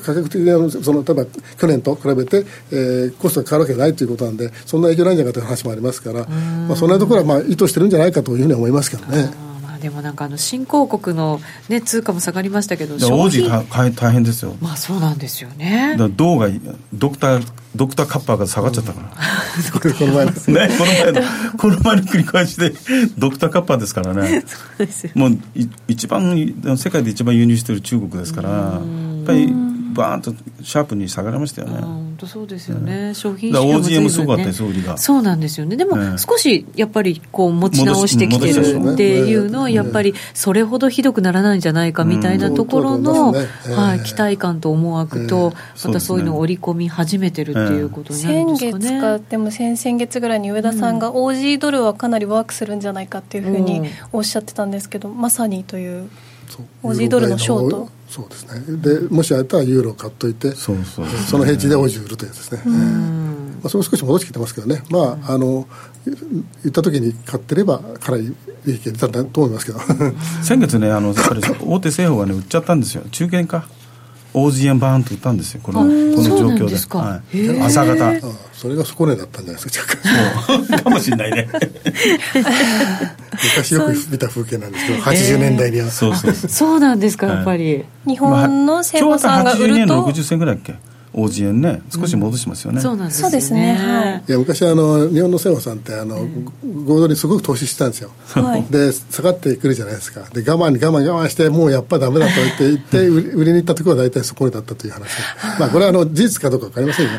[0.03, 1.27] 価格的にその例えば
[1.59, 9.45] 去年と比べて、えー、コストが変わるわけないということなんでそんな影響ないんじゃないかという話もありますから、まあ、そんなところはまあ意図してるんじゃないかというふうに思いますけどね。
[9.79, 14.57] でもなんかあの新興国の、ね、通貨も下がりましたけど王子大変ですよ。
[14.61, 15.97] まあそうなんですよね。
[15.99, 16.49] だ銅が
[16.93, 20.33] ドクタードクターカッパーが下がっちゃったから、うん、この前ね
[20.79, 21.21] この前の
[21.59, 22.73] この前の繰り返しで
[23.19, 24.45] ドクターカッパーですからね。
[25.15, 25.39] もう
[25.89, 29.53] 一番世界で一番輸入してる中国ですからやっぱり
[29.96, 31.80] バーンとシャープに下がりましたよね。
[31.80, 34.96] 本当そうですよね、商品 OGM すごかったです売りが。
[34.96, 35.76] そうなんですよね。
[35.76, 45.52] でも少しやっぱりこう持ち直してきてるっていうのはやっぱりそれほどひどくならないんじゃないかみたいなところの、はい、期待感と思惑と
[45.85, 48.85] またそういうのを織り込み始めてるっていうことになるんですかね。
[48.88, 53.82] 先月かでも先々月ぐらいに上田さんが OG ドルはかなりワークするんじゃないかっていうふうに
[54.12, 56.09] おっしゃってたんですけどまさにという
[56.82, 57.88] オージードルのショート。
[58.09, 58.76] そうですね。
[58.78, 64.82] でもしあったらユーロ買っといてその平地でオージー売るというですね、えーまあ、それも少し戻してきてますけどね。
[64.90, 65.66] まああの
[66.04, 66.14] 言
[66.68, 69.80] った時に買ってればかなり利益が出たんだと思いますけど。
[70.42, 73.02] 先月ねあのやっぱり大手製法がね売っちゃったんですよ。
[73.11, 73.68] 中堅か
[74.38, 76.77] 大津円バーンと売ったんですよこのこの状況で。
[76.99, 78.12] はい、朝方。
[78.53, 79.96] それが底値だったんじゃないですか
[80.46, 80.83] そう。
[80.83, 81.49] かもしれないね
[83.33, 86.81] 昔よく見た風景なんですけど80年代には、そうそうそう。
[86.81, 90.75] なんですかやっぱり、日本の生産さんが売ると、まあ、80年60銭ぐらいだっけ
[91.16, 93.74] 王子円ね少し戻しますよね、うん、そうなんですね。
[93.74, 94.24] はい。
[94.29, 100.20] いや昔あの日本の政府さんってあの、うん、合同にすごく投資してたんですよ、はい、で下がってくるじゃないですか。
[100.31, 105.11] で我慢に我慢我慢してもうやっぱダメだと言って言って 売りに行ったところは大体そこだったという話。
[105.59, 107.12] まあこれはあの事実かどうか分かりませんよ。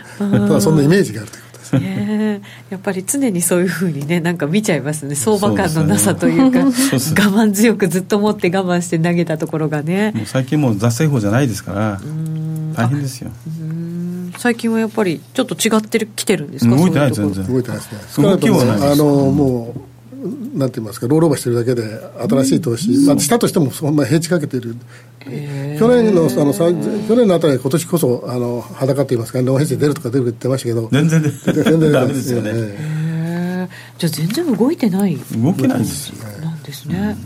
[0.47, 5.15] ただそんなイメージがあるというね、 やっぱり常にそういうふうにねなんか見ちゃいますね。
[5.15, 10.12] 相場感のなさというか、ね、我慢強くずっと持って我慢して投げたところがね。
[10.15, 12.01] もう最近もう雑製法じゃないですから
[12.75, 13.32] 大変ですよ。
[14.38, 16.75] 最近はやっぱりちょっと違ってるきてるんですか？
[16.75, 17.45] 動いてない全然。
[17.47, 18.27] 動いてないですね。
[18.27, 19.80] 動きはないあのもう
[20.56, 21.84] なんて言いますかロールオーバーしてるだけで
[22.27, 24.75] 新しい投資、まあ、したとしてもそんな平地かけている
[25.77, 30.89] 去年のあの去年のあたり今年こそあの裸と言いますかノーヘッジ出るとか出るって言ってましたけど。
[30.91, 35.17] 全然全然ダメですよね、じゃあ全然動いてない。
[35.17, 37.17] 動けないですよなんですね、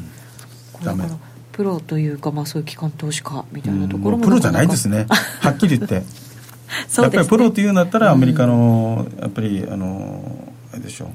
[0.79, 1.05] うん、ダメ。
[1.51, 5.05] プロというか、まあ、そういう機関投資家みたいなところもプロじゃないですね。
[5.41, 6.03] はっきり言って。
[6.97, 11.09] やっぱりプロっていうんだったらアメリカのやっぱりあのあれでしょう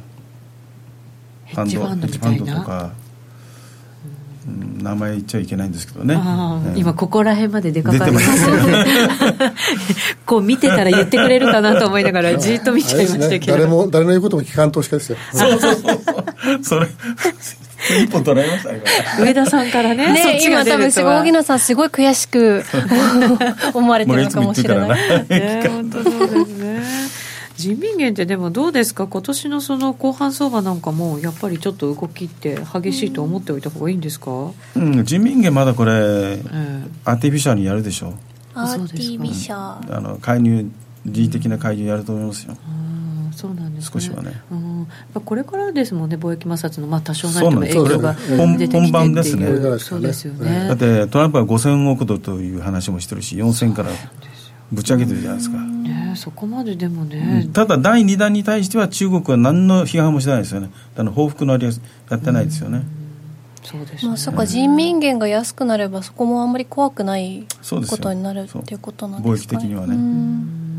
[1.46, 2.60] ヘッジファンドみたいな。
[2.60, 2.90] とか、
[4.46, 6.18] うん、名前言っちゃいけないんですけどね、
[6.76, 8.50] 今ここら辺まで出かかります。
[8.50, 8.84] よ ね
[10.24, 15.18] こう見てたら言ってくれるかなと思いながら じっと見ちゃいましたけど、ね、誰も誰の言うことも機関投資家ですよ。
[15.32, 15.98] そうそうそう。
[16.62, 16.86] それ
[18.02, 22.64] 一本取られました上田さんからねね今多分荻野さんすごい悔しく
[23.74, 25.28] 思われてるのかもしれない。
[25.28, 26.82] ね本当そうですね
[27.56, 29.06] 人民元ってでもどうですか？
[29.06, 34.30] 今年のその後半相場なんかもやっぱりちょっと動きって激しいと思っておいた方がいいんですか、
[34.76, 38.12] うん、人民元まだこれ、えー、アーティフィシャルにやるでしょう。
[38.54, 39.96] アーティフィシャル。
[39.96, 40.70] あの介入
[41.06, 42.86] 人為的な介入やると思いますよ、うん
[43.36, 44.88] そうなんです、ね、少しはね、うん、
[45.22, 49.46] これからですもんね貿易摩擦の、まあ、多少なりとも影響が出てきて本番ですね。
[49.78, 50.68] そうですよね。
[50.68, 53.90] だってトランプは5000億ドルという話もしてるし4000から
[54.72, 60.70] ぶち上げてるじゃないですか、ね、そこまででもね、ただ第2弾に対しては中国は何の批判もしてないですよね。
[60.96, 61.72] あの報復のありは
[62.10, 62.82] やってないですよね、
[63.62, 70.76] そうですね、まあ、そっか人民元が安くなればそこもあんまり怖くないことになるっていうことなんですか、ね、貿易的にはね。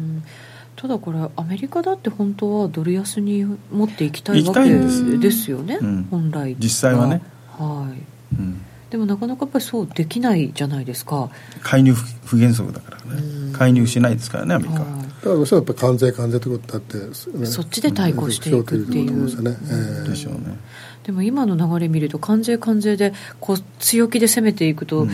[0.77, 4.69] ただこれアメリカだって本当はドル安に持っていきたいわけ
[5.17, 6.55] ですよね、うん、本来。
[6.59, 7.21] 実際はね。
[7.57, 11.29] はい、うん、でもなかなかやっぱりそうできないじゃないですか。
[11.61, 14.79] 介入不原則だからね、介入しないですからねアメリカ。
[14.79, 16.97] は、だからどうしてもやっぱ関税関税ということだって、
[17.37, 19.57] ね、そっちで対抗していくっていう、ね。
[19.61, 20.57] えー、でしょうね。
[21.03, 25.09] でも今の流れ見ると関税関税でこう強気で攻めていくと、うん、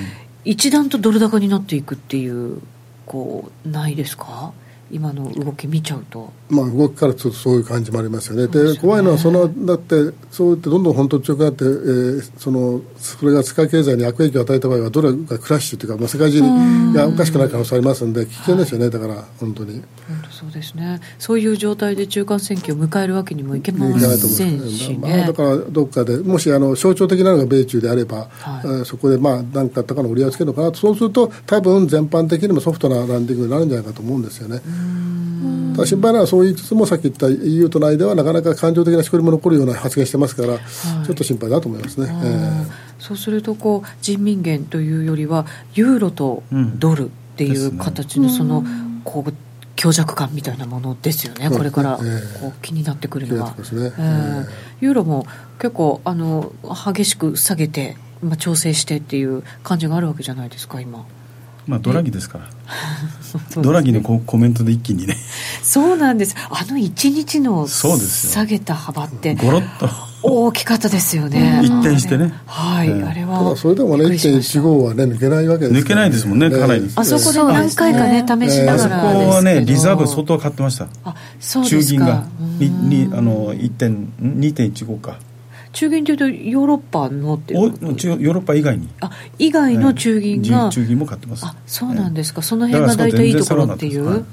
[0.46, 2.62] 一段とドル高になっていくっていう
[3.06, 4.54] こうないですか？
[4.94, 16.42] 今の動き見ちゃうと、まあ、動きからちょっとそういう感じもありますよね、で、ね、怖いのはその、だって、そうやってどんどん本当強くなって、えー、そのそれが世界経済に悪影響を与えた場合は、ドルがクラッシュというか、まあ、世界中
[16.94, 19.74] がおかしくなる可能性ありますんで、危険ですよね、だから、本当に。
[19.74, 19.84] 本
[20.24, 34.62] 当そうですね、そういう状態で中間選挙を迎えるわけにもいけませんし、ね、まあ、だから、どっかで、もしあの象徴的なのが米中であれば、はい、えー、そこでまあ何かあったかの折り合いをつけるのかなと、そうすると、多分全般的にもソフトなランディングになるんじゃないかと思うんですよね。
[35.74, 40.62] ただ心配なのはそう言いつつもさっき言った EU との間はなかなか感情的なしこりも残るような発言してますから、はい、
[41.06, 42.66] ちょっと心配だと思いますね、えー、
[43.00, 46.44] そうするとこう人民元というよりはユーロと
[46.78, 48.64] ドルっていう形のその、
[49.04, 49.34] こう
[49.76, 52.04] 強弱感みたいなものですよね、これからこ
[52.50, 53.56] う気になってくるのは、
[54.82, 55.26] ユーロも
[55.60, 61.06] 結構あの激しく下げて、まあ、調整してっていう感じがあるわけじゃないですか今。
[61.68, 62.52] まあ、ドラギですから、ね、
[63.62, 65.18] ドラギのココメントで一気にね。
[65.62, 66.36] そうなんです。
[66.50, 69.90] あの一日の下げた幅ってゴロッと。
[70.26, 71.62] 大きかったですよね。
[71.64, 72.34] 一転してね。
[72.46, 80.88] はい、あれはただそれでもね1.15はね抜けないわけです抜けないですもんねかなりあそこで何回かね試しながらあそこはねリザーブ相当買ってました。
[81.04, 81.82] あそうですか。
[81.82, 82.24] 中銀が。
[82.60, 85.18] にあの2.15か
[85.74, 88.88] 中銀というとヨーロッパのってヨーロッパ以外に。
[89.02, 91.46] あ以外の中銀が、中銀も買ってます。
[91.46, 94.24] あそうなんですか、その辺が大体いいところっていう、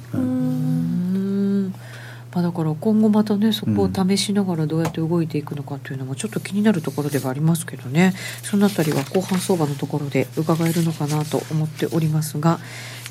[2.33, 8.13] まあ、だから今後またねそこを試しながらどうやって動いていくのかというのもちょっと気になるところではありますけどね。
[8.43, 12.61] そのあたりは後半相場のところで伺えるのかなと思っておりますが、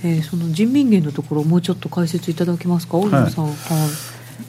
[0.03, 2.97] えー、その人民元のところをもうちょっと解説いただけますか？
[2.97, 3.89] 大野さん、はい、はい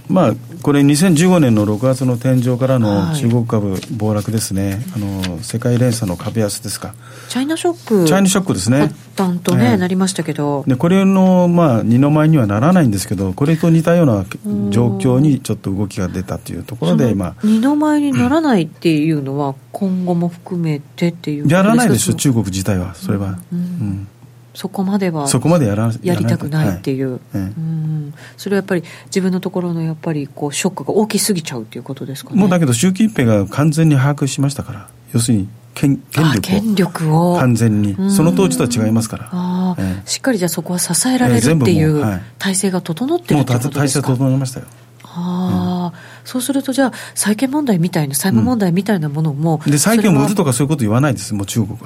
[0.09, 6.95] まあ、これ2015年の6月の天井からの中国株暴落ですね、はい、あの世界連鎖の株安ですか。
[7.29, 8.81] チャイナショックチャイナショックですね。
[8.81, 10.65] 発端とね、なりましたけど。
[10.67, 14.25] でこれの、まあ、二の舞にはならないんですけどこれと似たような
[14.71, 22.95] 状況にちょっと動きが出たというところで、まあ、二の舞にならないっていうのは今後も含めてっていうやらないでしょ中国自体は。
[22.95, 24.09] それは、うん、うん
[24.55, 32.41] そこまではそこまでやらやりたくないっていう、はい、うん、それはやっぱり自分のところのやっぱりこうショックが大きすぎちゃうっていうことですかね。
[32.41, 34.89] もうだけど習近平が完全に把握しましたから。
[35.13, 35.99] 要するに権
[36.43, 37.39] 権力を。
[37.39, 37.97] 完全に。
[38.11, 44.67] その当時とは違いますから、ええ、しっかりじゃあそこは支えられるっていう体制が整ってるってことですか、もう体制整いましたよ。
[45.05, 51.35] ああ、うん、そうするとじゃあ債権問題みたいな債務問題みたいなものも、うん、で債権を売るとかそういうこと言わないです。
[51.35, 51.79] もう中国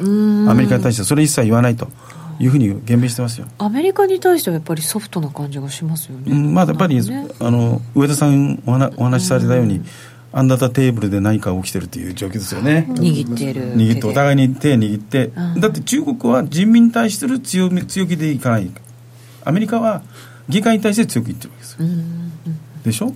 [0.46, 0.50] は。
[0.50, 1.88] アメリカに対してそれ一切言わないと
[2.38, 3.47] いうふうに言明してますよ。
[3.59, 9.83] アメリカに対してはやっぱりソフトな感じがしますよね、うん、まあ、やっぱり、ね、あの上田さんお話お話しされたように、
[10.33, 12.87] アンダータテーブルで何か起きてるという状況ですよね。
[12.90, 13.77] 握ってる。
[13.77, 18.70] 握ってお互いに手握って、うん、だって中国は人民に対してる強み強気でいかない。
[19.44, 20.03] アメリカは
[20.49, 22.33] 議会に対して強く言ってるわけですよ、うん、
[22.83, 23.14] でしょ、うん、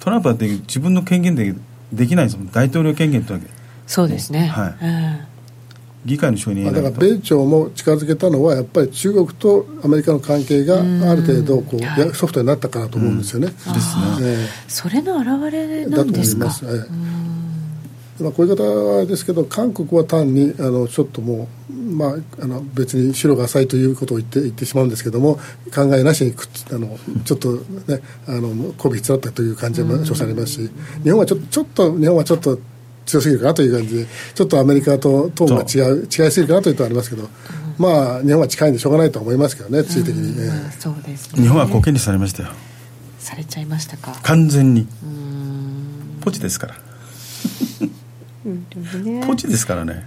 [0.00, 1.54] トランプは自分の権限で
[1.92, 2.50] できないですもん。
[2.50, 3.46] 大統領権限ってわけ。
[3.86, 4.46] そうですね。
[4.46, 5.31] はい、うん
[6.04, 13.46] 議会の承認だから米朝も近づけたのはやっぱり中国とアメリカの関係がある程度こう、はい、ソフトになったからと思うんですよね。
[13.46, 13.72] ですね、
[14.20, 16.46] えー、それの表れなんですか？
[16.46, 16.88] だと思います、
[18.18, 25.36] えまあ、こういう方ですけど韓国は単にあのちょっともう、まあ、あの別に白が浅いということを言って言ってしまうんですけども
[25.74, 27.54] 考えなしにくあのちょっと
[27.88, 30.70] ねあの媚び必要だったという感じも称されますし
[31.02, 32.58] 日本はちょちょっと日本はちょっと
[33.06, 37.28] 強すぎるかなという感じでちょっとアメリカとトーンが違う違いすぎるかなというとありますけど、
[37.78, 42.50] まあ日本は近いんでしょうがないと思いますけどね地理的に、ね、そうですね日本はコケにされましたよ。
[43.18, 44.18] されちゃいましたか。
[44.22, 44.86] 完全に。
[46.20, 46.74] ポチですから。
[49.26, 50.04] ポチですからね。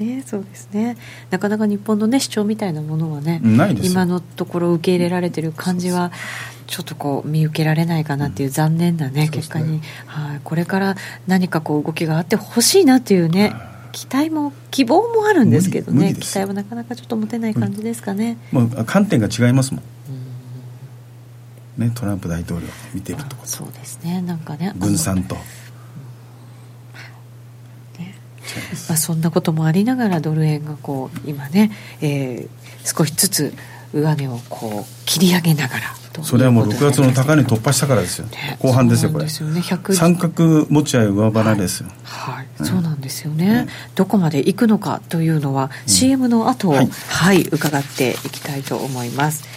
[0.00, 0.96] ね、そうですね。
[1.28, 3.42] なかなか日本の、ね、主張みたいなものはね
[3.82, 6.10] 今のところ受け入れられてる感じは
[6.70, 10.94] ちょっとこう見受けられないかなっていう残念なね、うん、結果に、ね、はい、これから
[11.26, 13.52] 何かこう動きがあってほしいなっていうね
[13.90, 16.14] 期待も希望もあるんですけどね。
[16.14, 19.82] 期待はなかなかちょっと持てない感じですかね、もう観点が違いますもん。
[21.76, 24.22] ね、トランプ大統領見てるとそうですね。
[24.22, 25.40] なんかね軍産と、ま
[28.90, 33.54] あ、そんなこともありながらドル円がこう今ね、えー、少しずつ
[33.92, 39.24] 上値をこう切り上げながらそれはもう6月の高値突破したからですよ、ね、後半ですよこれ。
[39.24, 41.88] ですよ、ね、三角持ち合い上腹ですよ。
[42.04, 49.48] はい、はいうん、そうなんですよね、うん、どこまで行くのかというのは、うん、CM の後、はい、はい、伺っていきたいと思います。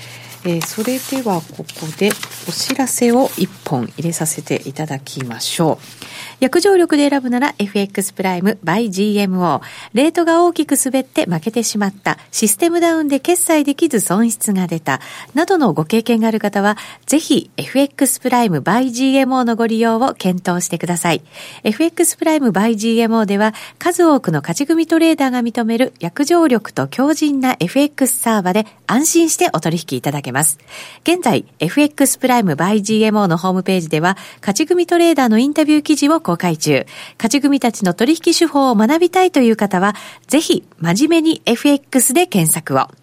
[0.46, 1.64] えー、それではここ
[1.98, 2.12] で
[2.50, 5.80] お知らせを1本入れさせていただきましょ
[6.33, 6.33] う。
[6.44, 9.62] 約定力で選ぶなら FX プライム by GMO。
[9.94, 12.18] レートが大きく滑って負けてしまった。
[12.32, 15.00] システムダウンで決済できず損失が出た。
[15.34, 21.22] などのご経験がある方は、ぜひ FX プライム by GMO のご利用を検討してください。
[21.64, 30.60] FX プライム by GMO では数多くの勝ち組トレーダーが認める約定力と強靭な FX サーバで安心してお取引いただけます。
[31.04, 36.86] 現在、FX プライム by GMO のホームページでは、勝ち組トレーダーのインタビュー記事を公開中。
[37.18, 39.96] 勝ち組たちの取引手法を学びたいという方は、
[40.28, 43.03] ぜひ、真面目に FX で検索を。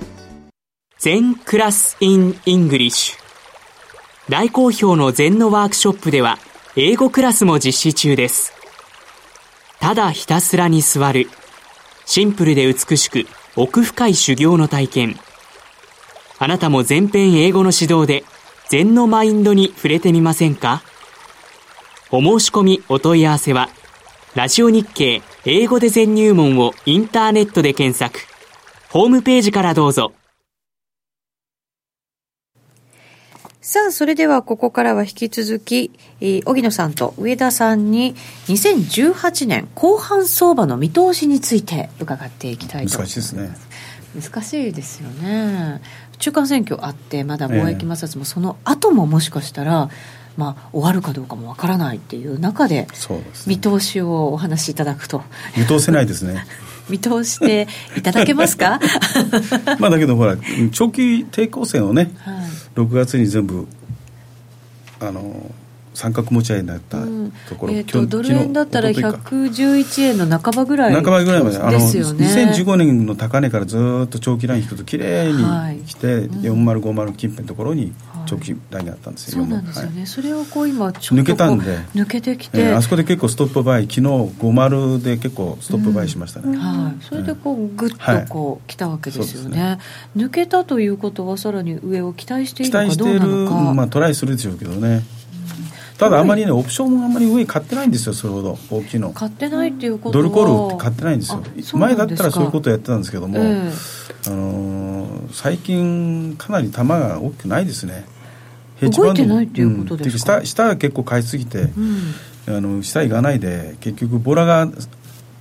[1.03, 3.19] 禅クラス in English
[4.29, 6.37] 大好評の禅のワークショップでは
[6.75, 8.53] 英語クラスも実施中です。
[9.79, 11.27] ただひたすらに座る。
[12.05, 13.25] シンプルで美しく
[13.55, 15.15] 奥深い修行の体験。
[16.37, 18.23] あなたも全編英語の指導で
[18.69, 20.83] 禅のマインドに触れてみませんか？
[22.11, 23.69] お申し込みお問い合わせは
[24.35, 28.19] ラジオ日経英語で禅入門をインターネットで検索。
[28.91, 30.13] ホームページからどうぞ。
[33.63, 38.15] さあ、それではここからは引き続き、えー、荻野さんと上田さんに
[38.47, 43.07] 2018年後半相場の見通しについて伺っていきたいと思います。
[43.07, 43.55] 難しいですね。
[44.19, 45.79] 難しいですよね。
[46.17, 49.89] 中間選挙あって、まだ貿易摩擦もその後ももしかしたら、
[50.37, 52.87] まあ、終わるかどうかもわからないっていう中で、
[53.45, 55.21] 見通しをお話しいただくと。
[55.55, 56.45] 見通せないですね。
[56.89, 58.79] 見通していただけますか？
[59.79, 60.35] まあだけどほら
[60.71, 62.40] 長期抵抗線をね、はい、
[62.75, 63.67] 6月に全部
[64.99, 65.51] あの
[65.93, 67.01] 三角持ち合いになった
[67.49, 71.57] ところ、うん、えーと、ドル円だったら111円の半ばぐらい半ばぐらいまで。
[71.57, 75.33] あの2015年の高値からずっと長期ライン引くときれい。
[75.33, 77.93] に来て、はい、4050近辺のところに
[78.31, 81.77] 長期ラインがあったんですよ、はい、そうなんですよね、はい、それをこう今ちょっと抜けたんで。
[81.95, 89.57] 抜けてきて、えー、あそこで結構ストップバイ昨日50で結構ストップバイしましたね、うん、はい、それでこうグッとこう来たわけですよね。
[89.57, 89.79] ね、
[90.15, 93.55] 抜けたということはさらに上を期待しているかどうなのか。
[93.73, 95.03] まあトライするでしょうけどね。
[95.97, 98.57] ただあんまりねオプションもあんまり上買ってないんですよそれほど。
[98.71, 99.11] 大きいの。
[99.11, 101.43] 買ってないっていうことドルコール買ってないんですよ。
[101.77, 103.71] 前だったらそういうことやってたんですけども、えー、
[104.27, 108.05] あのー、最近かなり球が大きくないですね
[108.89, 111.69] 動いてないっていうことですか、うん、下下が結構買いすぎて、
[112.47, 114.67] うん、あの下行かないで結局ボラが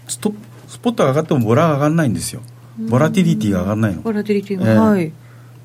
[0.09, 0.32] スト
[0.68, 2.43] スポットが上がってもボラが上がらないんですよ。
[2.88, 4.03] ボラティリティが上がらないの。
[4.03, 5.12] ボラティリティが、えー、はい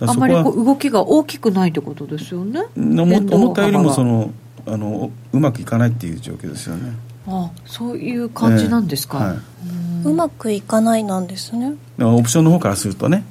[0.01, 2.63] あんまり動きが大きくないってことですよね？
[2.75, 4.33] 思ったよりもその
[4.65, 6.91] あのうまくいかないっていう状況ですよね。
[7.27, 11.75] あそういう感じなんですか、えーはい、うまくいかないなんですね。
[11.99, 13.23] オプションの方からするとね。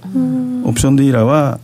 [0.65, 1.61] オプションディーラーは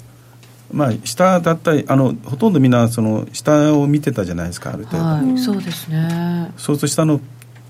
[0.73, 6.53] まあ下だったりあのほとんどみんなその下を見てたじゃないですかある程度、はい、そうですね。
[6.57, 7.21] そうすると下の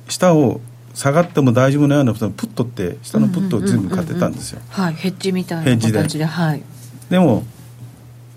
[0.09, 0.61] 下を
[0.95, 6.63] 下がっても大丈夫なようなプットって下のプットを全部買ってたんですよ、はいヘッジみたいな形ではい。
[7.09, 7.45] でも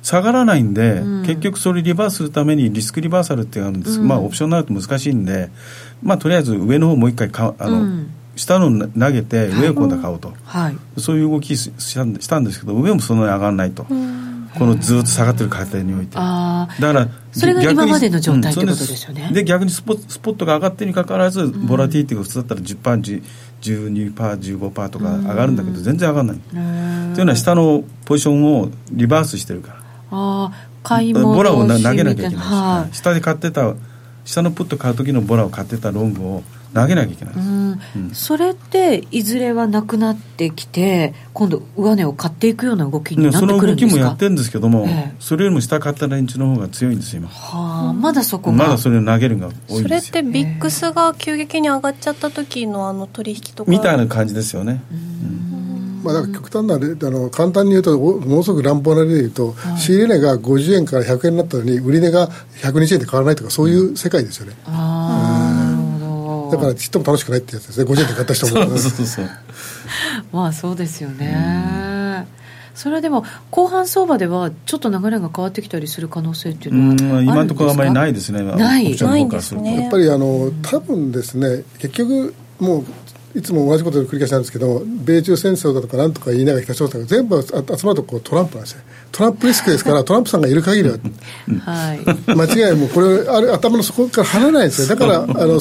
[0.01, 5.49] 下がらないんで、うん、結局それリバースするためにリスクリバーサルってあるんです、うん、まあオプションになると難しいんで、
[6.01, 13.85] まあとりあえず上の方もう一回かあの、うん、下の投げて上を今度買うと、はい、そういう動きしたんですけど上もそんなに上がらないと。
[14.57, 16.15] このずっと下がってる過程において。
[16.15, 23.23] だからそれが今までの状態ってことですよね、で逆にスポスポットが上がってるにかかわらず、ボラティティが普通だったら10%パー
[23.61, 26.37] 12%パー15%とか上がるんだけど全然上がらない。
[27.15, 29.83] というのは下のポジションをリバースしてるから。
[30.11, 30.51] あ
[30.83, 33.73] 買い物ボラを投げなきゃいけないし、はい、下で買ってた
[34.25, 36.43] 下のプット買う時のボラを買ってたロングを
[36.73, 37.79] 投げなきゃいけないうん。
[37.95, 47.29] うん、それっていずれはなくなってきて今度上値を買っていくような動きになってくるんですか、ね、その動きもやってるんですけども、ええ、それよりも下買った連中の方が強いんですよ今。
[47.29, 49.81] はあまだそこまだそれを投げるが多いんですよ。
[49.81, 53.71] それってビックスが急激に上がっちゃった時のあの取引とか？
[53.71, 56.01] みたいな感じですよね、うん。
[56.03, 62.27] まあ、だから極端なあの簡単に言うとものすごく乱暴な例で言うと、はい、仕入れ値が50円から100円になったのに売り値が
[62.61, 64.73] 120円で変わらないとかそういう世界ですよね、うん、
[66.55, 67.91] だからちっとも楽しくないってやつですね。
[67.91, 68.51] 50円で買った人も。
[68.77, 69.29] そうそうそう
[70.31, 72.25] まあそうですよね、
[72.73, 78.41] それはでも後半相場ではちょっと流れが変わってきたりする可能性っていうのは今のところあまりないですね。
[78.41, 78.95] ない。
[78.97, 79.81] ないですね。
[79.81, 82.85] やっぱりあの多分ですね結局もう
[83.35, 88.81] いつも同じことを繰り返しなんですけど、米中戦争だとかなんとか言いながら北朝鮮が全部集まるとこうトランプなんですよ。
[89.11, 90.97] トランプリスクですから、 トランプさんがいる限りは、
[91.61, 91.99] はい、
[92.35, 94.87] 間違いもこれあれ、頭の底から離れないんですよ。
[94.87, 95.59] だから、 あの、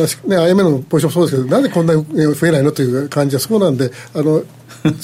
[0.00, 4.42] ね、IMF のポジションもそうですけど、なんでこんなに増えないのという感じはそうなんで、あの、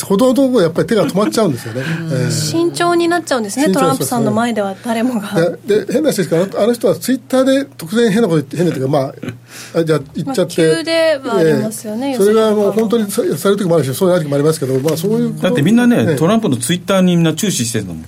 [0.05, 5.57] ほどほどやっぱり手が止まっちゃうんですよね、えー、慎重になっちゃうんですねトランプさんの前では誰もが。
[5.65, 9.15] で変な人ですからあの人はツイッターで突然変なこと言って変なというかま
[9.81, 18.05] あじゃあ言っちゃって、まあ、急ではありますよね、えー、それがもう本当にされる時もあるしそういう時もありますけど、まあ、そういうだってみんなね、ね、トランプのツイッターにみんな注視してるのも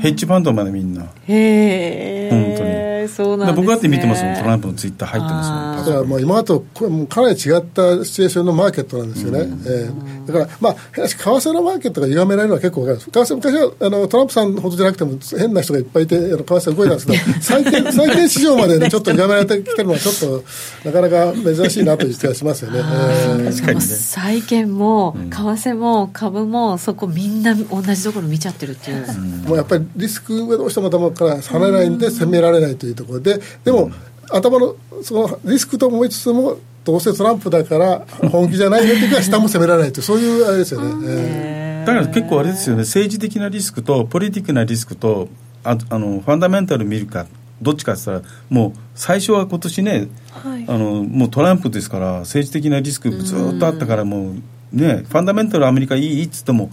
[0.00, 1.04] ヘッジファンドまでみんな。
[1.04, 4.36] へえ本当にえー、そうなん、ね、僕だって見てますもん。
[4.36, 5.86] トランプのツイッター入ってますもん。
[5.86, 6.60] だからもう今と
[7.08, 20.44] かなり違ったシチュエーションのマーケットなんですよね、えー、だからまあ為替のマーケットが歪められるのは結構分かる為替昔はあのトランプさんほどじゃなくても変な人がいっぱいいてあの為替動いたんですけど 債券債券市場まで、ね、ちょっと歪められてきてるのはちょっと
[20.84, 23.84] なかなか珍しいなという気がしますよね、えー、確かにね。
[23.84, 29.06] 債券も為替も株もそこみんな同じところ見ちゃってるっていう、
[29.48, 33.90] もうやっぱりリスクがどうしても頭から離れないんで攻められないというところででも、
[34.30, 42.82] 頭のそのリスクと思いつつもどうせトランプだから本気じゃないのっていうか下も攻められないというそういうあれですよね、えー、だから結構あれですよね。
[42.82, 45.28] 政治的なリスクとポリティックなリスクと
[45.64, 47.26] ああのファンダメンタル見るか
[47.62, 56.70] どっちかって言ったらもう最初は今年ね、はい、あのもうトランプですから政治的なリスクずっとあったからもうねファンダメンタルアメリカいいっつっても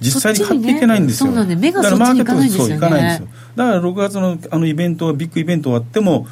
[0.00, 2.78] 実際に買っていけないんですよ、ね、そうなんで目がそっちに行かないんですよね。
[2.78, 3.00] だか
[3.56, 6.26] ら6月のあのイベントビッグイベント終わっても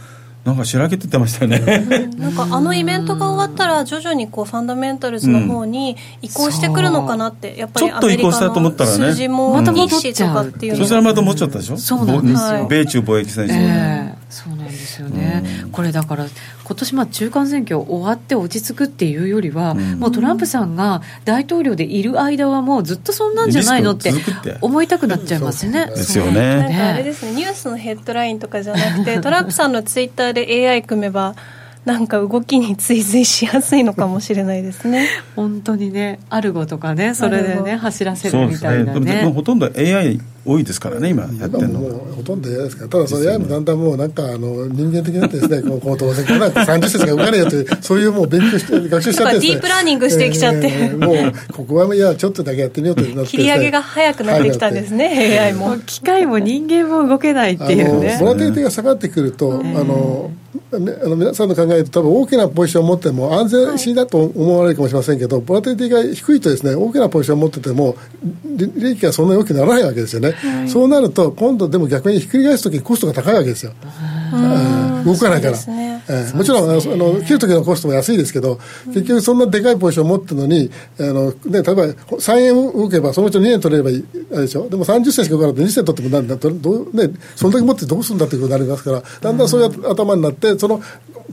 [0.47, 7.57] なんかしらけててましたよね、 なんかあのイベントが終わったら徐々にこうファンダメンタルズの方に移行してくるのかなって、う。
[7.57, 11.77] ん、やっぱりアメリカの数字もいいしとかっていうの、そしたらまた持っちゃったでしょ？
[11.77, 12.67] そうなんですよ。
[12.71, 16.27] 米中貿易戦争、えー、そうなんですよね、うん、これだから
[16.65, 24.13] 今年まあ中間選挙終わって落ち着くっていうよりは、うん、もうトランプさんが大統領でいる間はもうずっとそんなんじゃないのって
[24.61, 25.87] 思いたくなっちゃいますね。
[25.87, 26.57] ですよね。
[26.57, 31.35] なんかあれですねニュースのヘッドラインとかじゃなくてトランプさんのツイッターで AI 組めば
[31.87, 35.09] なんか動きに追随しやすいのかもしれないですね。
[35.37, 39.23] 本当にねアルゴとかねそれでね走らせるみたいなね。
[39.23, 39.33] ね。
[39.33, 42.89] ほとんど AI 多いですからね今やってるのほとんど AI ですから。
[42.89, 55.77] ただその AI もだんだんもうなんかあの人間的になってですね こう当然から30節が動かねえよというそういうもう勉強して学習しちゃって、ね、ディープラーニングしてきちゃって、えー、もうここはいやちょっとだけやってみようとなって切り上げが早くなってきたんですね AI も。
[55.87, 58.19] 機械も人間も動けないっていうね。
[58.19, 60.33] ボラティリティが下がってくると、あの
[60.73, 67.97] あの皆さんの考えると多分大きなポジションを持っても安全心だと思われるかもしれませんけど、ボラティリティが低いとですね大きなポジションを持ってても
[68.57, 73.73] 利益がそんなに大きくならないわけですよね、はい、そうなると今度でも逆にひっくり返すときにコストが高いわけですよ、
[75.07, 76.03] 動かないから、ね。
[76.09, 84.69] えー、もちろんあの切る時のコストも安いですけど、結局そんなでかいポジションを持ってるのにあの、ね、例えば3円動けばそのうち2円取れればいいでしょ？
[84.69, 90.81] でも30銭しか動かなくて2銭取ってもなんだどね、その時持ってどうするんだということになりますからだんだんそういう頭になってその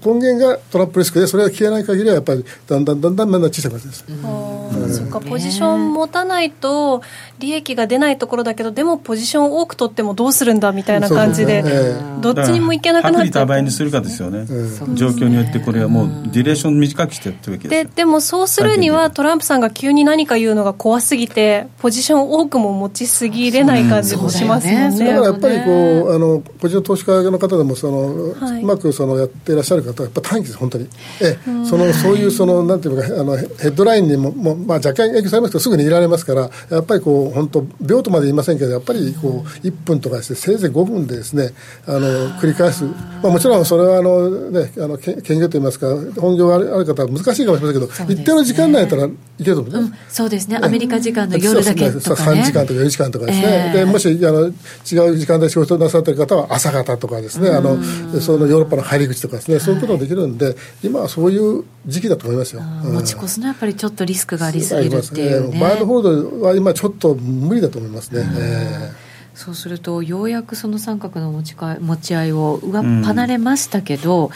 [0.05, 5.19] 根源がトラップリスクでそれが消えない限りはやっぱりだんだんだんだんだんだん小さくなってます、うん、そっか。
[5.21, 7.01] ポジション持たないと
[7.39, 11.69] 利益が出ないところだけどでもポジション多く取ってもどうするんだみたいな感じで、ね。
[11.73, 13.21] えー、どっちにもいけなくなっちゃう。
[13.21, 25.71] 薄利多売にするかですよね、うん、状況によってこれはもうデュレーション短くしてやってるわけですででもそうするにはトランプさんが急に何か言うのが怖すぎてポジション多くも持ちすぎれない感じもしますもんね、だからやっぱりこ
[26.09, 30.87] うあのポジション投資家の方でもその、はい、うまくそのやっていらっしゃる方はやっぱ短期です本当に。
[31.21, 31.37] え
[31.69, 41.51] そのそういうそのなんていうかあのヘッドラインにもも、まあ、若干影響されますけどすぐに入れられますからやっぱりこう本当秒とまで言いませんけどやっぱりこう1分とかしてせいぜい5分でですね
[41.85, 45.87] あの繰り返す、まあ、もちろんそれはあの、ね、あの兼業といいますか
[46.19, 50.59] 本業がある方は難しいかもしれませんけど、ね、一定の時間内だったらいけると思うん、そうですね。
[50.61, 57.81] アメリカ時間の夜だけとか、ね、3時間とか4時間とかですね、えー、でもしあの違う時間で仕事なさってる方は朝方とかですねあの
[58.21, 69.37] そのヨーロッパの入り口とかですねそういうこともできるんで今はそういう時期だと思いますよ、持ち越すのはやっぱりちょっとリスクがありすぎるっていう、ね、バイホールドは今ちょっと無理だと思いますね、えー。
[69.37, 74.31] そうするとようやくその三角の持ちか持ち合いを上離れましたけど、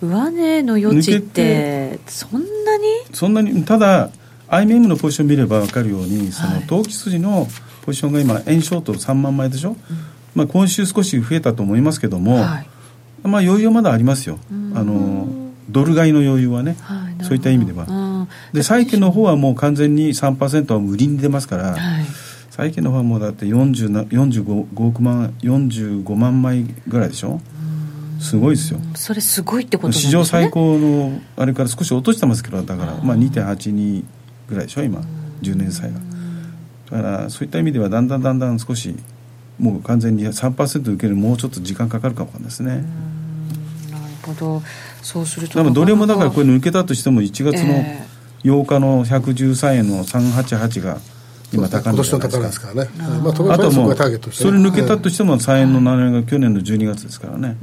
[0.00, 2.84] うん、上値の余地ってそんなに？
[3.12, 3.64] そんなに？
[3.64, 4.10] ただ
[4.48, 7.48] IMM のポジション見れば分かるようにその投機筋の
[7.84, 9.76] ポジションが今円ショート3万枚でしょ、うん、
[10.34, 12.66] まあ、今週少し増えたと思いますけども、はい、
[13.24, 14.38] まあ余裕はまだありますよ
[14.78, 15.26] あの
[15.70, 18.26] ドル買いの余裕はね、はい、そういった意味では。
[18.52, 22.04] で債券の方はもう完全に3%は売りに出ますから、はい、
[22.50, 27.40] 債券の方はもうだって45億万45万枚ぐらいでしょ？
[28.20, 28.80] すごいですよ。
[28.94, 30.02] それすごいってことですね。
[30.06, 34.04] 史上最高のあれから少し落としてますけどだからまあ2.82
[34.48, 34.82] ぐらいでしょ？
[34.82, 35.00] 今
[35.42, 36.00] 10年債が。
[36.90, 38.96] だからそういった意味ではだんだんだんだん少し
[39.58, 42.84] もう完全に3%受けるもうちょっと時間かかるかもですね
[44.28, 44.62] ほど
[45.02, 47.84] そうするとどれもだからこれ抜けたとしても1月の
[48.44, 50.98] 8日の113円の388が
[51.52, 57.56] 今高値です今年の高値ですからね、まあ、あともうそれ抜けたとしても3円の7円が去年の12月ですからね、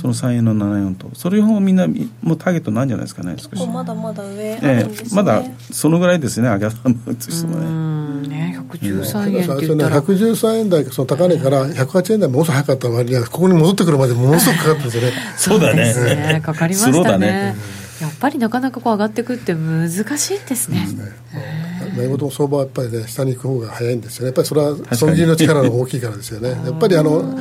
[0.00, 1.10] その3円の74と。
[1.14, 1.88] それをみんな
[2.22, 3.66] もうターゲットなんじゃないですかね少し。
[3.66, 5.42] まだまだ上あるんです、ね、まだ
[5.72, 15.12] そのぐらいですね上げ幅の人もねね113円って言ったら、113円台その高値から108円台ものすご早かった割にはここに戻ってくるまでものすごくかかったんですよね。
[15.36, 15.94] そうだね。
[15.94, 17.56] ねかかりましたね。
[18.00, 20.86] やっぱりなかなかこう上がっていくって難しいですね。
[21.96, 23.08] 名簿の相場はやっぱりね。
[23.08, 24.26] 下に行く方が早いんですよね。
[24.26, 26.50] やっぱりそれは損切りの力が大きいからですよね。
[26.50, 27.36] やっぱりあの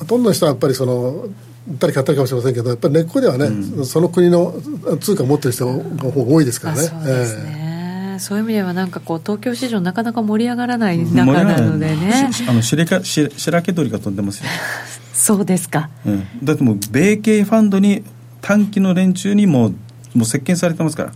[0.00, 1.26] ほとんどの人はやっぱりその
[1.70, 4.54] 売ったり買ったりかもしれませんけどやっぱり根っこではね、うん、その国の
[5.00, 6.82] 通貨を持ってる人の方が多いですからね。
[6.82, 8.12] そうですね。
[8.12, 12.30] えー、そういう意味ではなんかこう東京市場なかなか盛り上がらない中なのでね。
[12.48, 14.44] あの白け白け鳥が飛んでますよ。
[15.12, 16.26] そうですか、うん。
[16.42, 18.02] だってもう米系ファンドに
[18.40, 19.72] 短期の連中にも
[20.14, 21.12] もう接近されてますから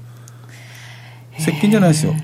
[1.38, 2.14] 接近じゃないですよ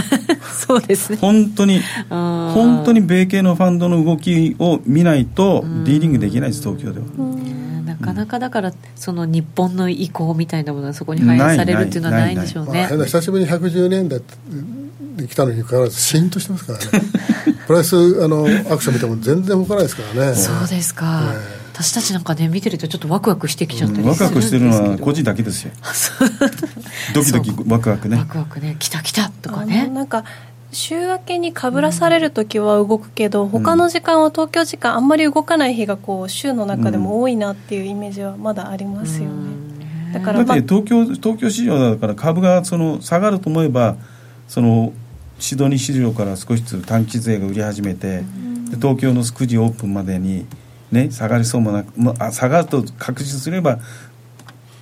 [0.58, 7.06] そうですね本当に本当に米系のファンドの動きを見ないとディーリングできないです東京では。
[8.00, 12.88] なかなかだからその日本の意向みたいなものがそこに反映されるっていうのはないんでしょうね。
[12.90, 14.20] まあ、久しぶりに110年代
[15.28, 16.84] 来たのにかかわらずシーンとしてますからね
[17.66, 20.34] プライスあのアクション見ても全然動かないですからね。
[20.34, 24.04] そうですか、えー私たちなんかね見てるとちょっとワクワクしてきちゃったりする。
[24.04, 24.10] ん。
[24.10, 25.72] ですワクワクしてるのは個人だけですよ
[27.14, 28.18] ドキドキワクワクね。
[28.18, 28.76] ワクワクね。
[28.78, 29.88] 来た来たとかね。
[29.88, 30.24] なんか
[30.72, 43.96] 週明けにかぶらされる時は動くけど、うん、他の時間は東京時間あんまり動かない日がこう週の中でも多いなっていうイメージはまだありますよね、うん、だから、まあ、だって東京東京市場だから株がその下がると思えば
[44.48, 44.92] その
[45.38, 50.46] シドニー市場から少しずつ短期税が売り始めて、うん、東京の9時オープンまでに
[50.92, 53.78] ね、下がりそうもなく、まあ、下がると確実すれば、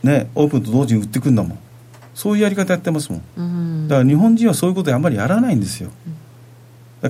[0.03, 1.59] ね、オープンと同時に売ってくんだもん
[2.19, 5.93] そういうやり方やってますもん、うん、だから日本人はそういうことあんまりやらないんですよ、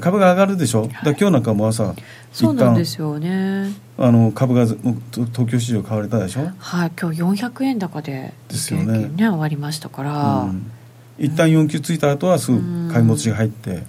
[0.03, 1.95] 株が上がるでしょ、だ今日なんかも朝、
[2.31, 3.73] そうなんですよね。
[3.97, 9.09] あの株が東京市場買われたでしょ、はい、今日400円高でですよね。
[9.09, 10.71] ね終わりましたから、うん、
[11.19, 13.85] 一旦4級ついた後はすぐ買い戻しが入って、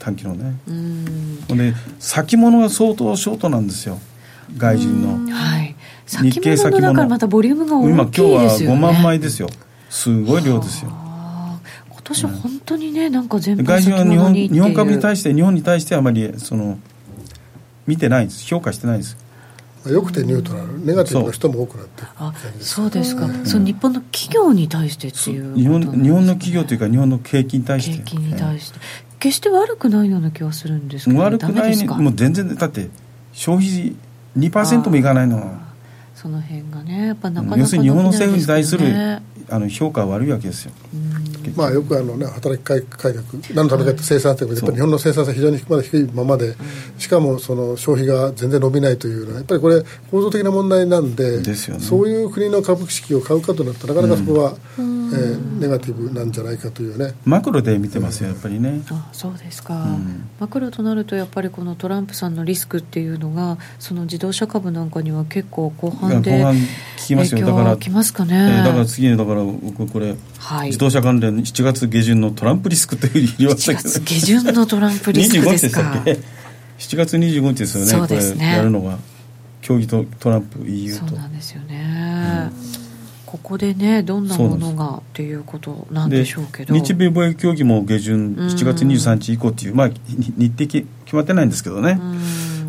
[0.00, 4.00] 短期のね、うん、で先物が相当ショートなんですよ。
[4.58, 5.76] 外人の、はい、
[6.08, 6.80] 日経先物。
[6.80, 9.48] だからまたボリュームが大きいですよ、ね、今今日は5万枚ですよ
[9.94, 10.90] すごい量ですよ。
[10.90, 16.78] 今年本当にね、なんか全部外人は日本日本株に対して日本に対してあまりその
[17.86, 18.44] 見てないんです。
[18.44, 19.16] 評価してないんです。
[19.86, 20.84] よくてニュートラル。
[20.84, 22.02] ネガティブの人も多くなって。
[22.16, 27.98] あそうですか、うん、その日本の企業に対してっていう日本日本の企業というか日本の景気に対して。
[27.98, 28.80] 景気に対して、
[29.20, 32.90] 決して悪くないような気はするんですけど、ね、悪くないにもう全然だって
[33.32, 33.94] 消費
[34.36, 35.56] 2%もいかないの。
[36.14, 38.86] その辺がねやっぱなかなか、ね、要するに日本の政府に対する
[39.50, 40.72] あの評価は悪いわけですよ、
[41.56, 43.14] まあ、よくあの、ね、働き改革
[43.54, 46.54] 何のためかって生産性やっぱり日本の生産性非常にまだ低いままで、
[46.98, 57.14] しかもその消費が全然伸びないというのはやっぱりこれ構造的な問題なんででね、そういう国の株式を買うかとなったらなかなかそこは、うん、えー、ネガティブなんじゃないかというね。
[57.24, 67.46] マクロで見てますよやっぱりね、あそうですか、うん、マクロとなるとやっぱりこのトランプさんのリスクっていうのがその自動車株なんかには結構後半で後半聞きますよ。
[67.46, 73.88] だからきますかね、えー、だから次にだから僕これ、はい、自動車関連7月下旬のトランプリスクという言いましたけど。
[73.88, 75.80] 7月下旬のトランプリスクですか。
[75.80, 76.44] 25日でしたっけ
[76.78, 77.90] 7月25日ですよね。
[77.90, 78.56] そうですね。
[78.56, 78.98] やるのは
[79.62, 81.06] 協議とトランプ EU と。
[81.08, 82.52] そうなんですよね、うん。
[83.24, 86.74] ここでねどんなものがっていうことなんでしょうけど。
[86.74, 91.98] 日米貿易協議も下旬7月23日以降っていう、まあ、日程決まってないんですけどね、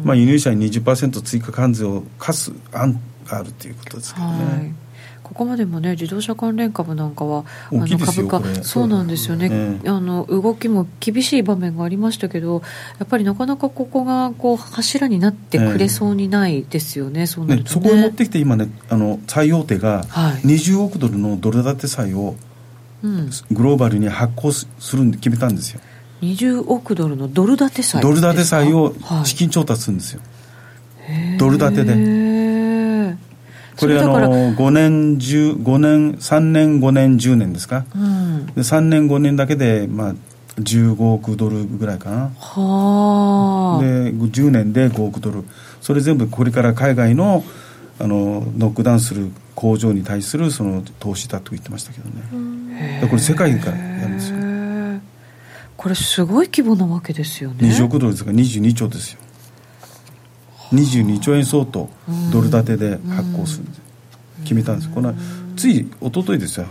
[0.04, 4.46] まあ、輸入者に20%追加関税を課す案があるということですけどね。
[4.46, 4.85] はい
[5.26, 12.62] ここまでもね自動車関連株なんかはあの株価そうなんですよね、えー、あの動きも厳しい場面がありましたけど
[13.00, 22.36] やっぱりなかなかここがこう柱になってくれそうにないですよね、えー、そうなると、ね、そこへ持ってきて今ねあの最大手が20億ドルのドル建て債を
[23.52, 25.82] グローバルに発行するんで決めたんですよ。
[26.22, 30.22] 20億ドルのドル建て債ドル建て債を資金調達するんですよ、
[31.06, 32.35] はい、ドル建てで
[33.78, 40.16] これあの5年10 5年3年5年10年ですか、うん、で3年5年だけでまあ
[40.62, 42.32] 15億ドルぐらいかな。
[42.40, 45.44] はで10年で5億ドル。
[45.82, 47.44] それ全部これから海外の
[48.00, 53.08] あのノックダウンする工場に対するその投資だと言ってましたけどね。
[53.10, 54.38] これ世界からやるんですよ。
[55.78, 57.70] これすごい規模なわけですよね。
[57.70, 58.32] 20億ドルですか？
[58.32, 59.20] ら22兆ですよ
[60.76, 61.90] 22兆円相当
[62.32, 63.82] ドル建てで発行するんです
[64.44, 64.90] 決めたんです。
[64.90, 65.14] この
[65.56, 66.68] つい一昨日ですよ。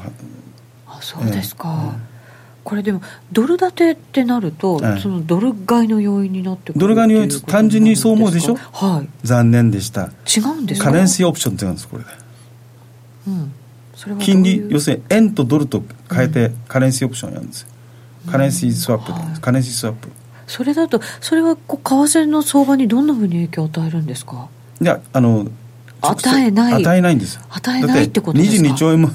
[0.87, 1.95] あそうですか、
[2.63, 3.03] これでも
[3.33, 8.55] ドル建てってなると、はい、そのドル買いの要因になってくるドル買いの要因単純にそう思うでしょ？
[8.55, 9.09] はい。
[9.27, 10.11] 残念でした。
[10.27, 10.91] 違うんですか？
[10.91, 12.11] カレンシーオプションって言うんですこれで。
[13.29, 13.53] うん。
[14.19, 15.83] 金利要するに円とドルと
[16.13, 17.69] 変えてカレンシーオプションやるんですよ、
[18.27, 20.09] うん、カレンシースワップで、はい、カレンシースワップ
[20.47, 24.49] それだとそれはこう為替の相場にどんなふうに影響を与えるんですか？
[24.81, 25.47] いやあの
[26.01, 26.75] 与えない。
[26.83, 29.11] 与えないんです与えないってことですか？22兆円も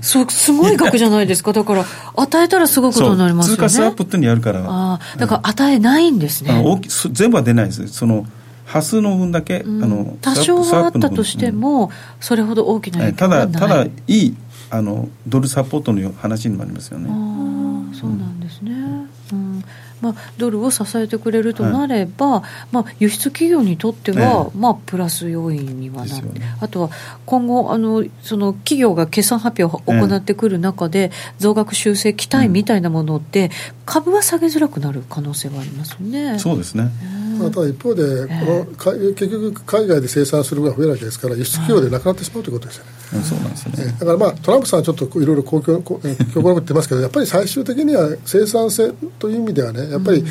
[0.00, 1.52] そうすごい額じゃないですか？
[1.52, 1.84] だから
[2.16, 3.56] 与えたらすごいことになりますよね。
[3.56, 4.60] 通貨スワップってのやるから。
[4.64, 7.88] ああだから与えないんですね、大き全部は出ないです。
[7.88, 8.26] その
[8.64, 11.90] 端数の分だけ、うん、あの多少はあったとしても、
[12.20, 13.52] それほど大きな影響はない。
[13.52, 14.34] ただただいい
[14.70, 17.10] あのドルサポートの話にもなりますよね。
[17.10, 17.12] あ
[17.92, 18.72] あそうなんですね、
[19.32, 19.43] うん
[20.04, 22.42] まあ、ドルを支えてくれるとなれば、はい、
[22.72, 26.90] まあ、輸出企業にとっては、まあ、プラス要因にはなる、ね、あとは
[27.24, 33.50] 今後あの、その企業が決算発表を行ってくる中で、増額修正期待みたいなものって、
[33.86, 36.38] 株は下げづらくなる可能性はありますよね。
[36.38, 36.90] そうですね、
[37.38, 38.34] まあ、ただ一方で、こ
[38.92, 42.90] の結局、海外で生産する分が増えるわけですから、輸出企業でなくなってしまうということですよね。
[43.22, 50.24] そうなんですね、だから、まあ、トランプさんはちょっといろいろ公共強硬なこと言ってますけど、やっぱり最終的には生産性という意味ではね、やっぱり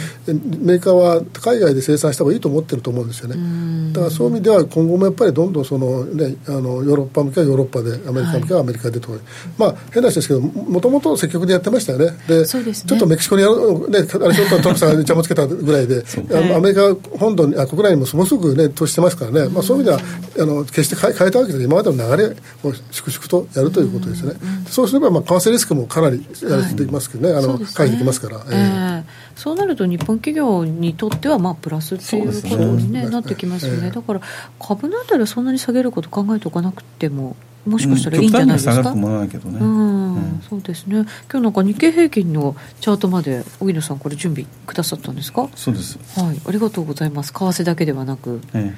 [0.60, 3.94] メーカーは海外で生産した方がいいと思ってると思うんですよね。
[3.94, 9.22] だからそういう意味では今後もやっぱりどんどんその、ね、あのヨーロッパ向けはヨーロッパでアメリカ向けはアメリカでと、はい、
[9.58, 12.06] まあ変な話ですけどもともと積極でやってましたよね。
[12.28, 16.04] で、ね、ちょっとメキシコにやる、ね、あれちょっとトランプさんが邪魔つけたぐらいで。
[16.34, 19.98] アメリカ本土にあ国内にももすごく、ね、投資してますからね、まあ、そういう意味
[20.36, 24.34] ではあの決して変え変えたわけで今までの流れを粛々とやるということですね、
[24.68, 29.04] そうすれば、まあ、為替リスクもかなりやれてきますけどね、はい、あの回避できますから、えー、
[29.36, 34.22] そうなると日本企業にとってはまあプラスっていうことに、ね、なってきますよね、だから
[34.60, 37.36] 株のあたりはそんなに下げること考えておかなくても
[37.66, 41.06] もしかしたらいいんじゃないですか、うんそうですね。
[41.32, 45.50] 今日なんか日経平均のチャートまで荻野さんこれ準備くださったんですか？
[45.56, 45.98] そうです。
[46.20, 46.42] はい。
[46.46, 47.32] ありがとうございます。
[47.32, 48.76] 為替だけではなく、え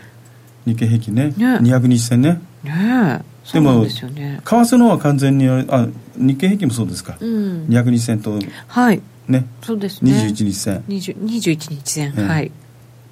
[0.67, 1.33] え、日経平均ね。
[1.35, 1.57] ね。
[1.57, 2.39] 200日線ね。
[2.63, 3.23] ね
[3.53, 4.01] でも為
[4.43, 9.01] 替のは完全にあ日経平均もそうですか、うん、200日線とはい。
[9.27, 9.45] ね。
[9.61, 10.11] そうですね。
[10.11, 12.51] 21日線21日線、ええ、はい。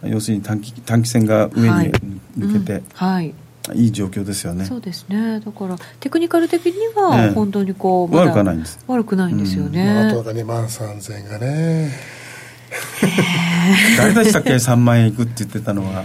[0.04, 1.92] 要するに短期短期線が上に
[2.38, 3.34] 抜けて、はい、うん。
[3.34, 3.36] はい。
[3.76, 4.66] いい状況ですよね。
[4.66, 5.40] そうですね。
[5.40, 8.84] だからテクニカル的には本当にこう、悪くないんです。
[8.88, 9.96] 悪くないんですよね、うん。
[9.96, 11.92] まあ、あとが2万3000円がね。
[13.98, 16.04] 誰でしたっけ？3万円いくって言ってたのは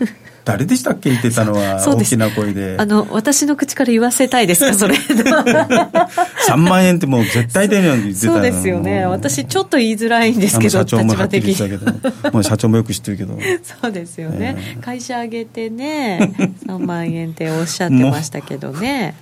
[0.48, 1.10] 誰でしたっけ？
[1.10, 2.76] 言ってたのは 大きな声で。
[2.78, 4.72] あの私の口から言わせたいですか？
[4.78, 4.94] それ。
[4.96, 9.04] 3万円ってもう絶対出るように言ってたそうですよね。
[9.04, 11.92] 私ちょっと言いづらいんですけど社長もはっきりしたけど
[12.32, 12.38] も。
[12.40, 13.38] う社長もよく知ってるけど。
[13.82, 16.32] そうですよね、えー、会社上げてね
[16.66, 19.14] 3万円っておっしゃってましたけどね。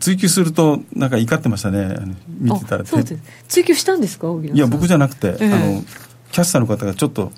[0.00, 1.94] 追求するとなんか怒ってましたね。
[2.40, 2.84] 見てたら。
[2.84, 3.16] そうです。
[3.48, 4.26] 追求したんですか？
[4.52, 5.84] いや僕じゃなくて、えー、あの
[6.32, 7.30] キャスターの方がちょっと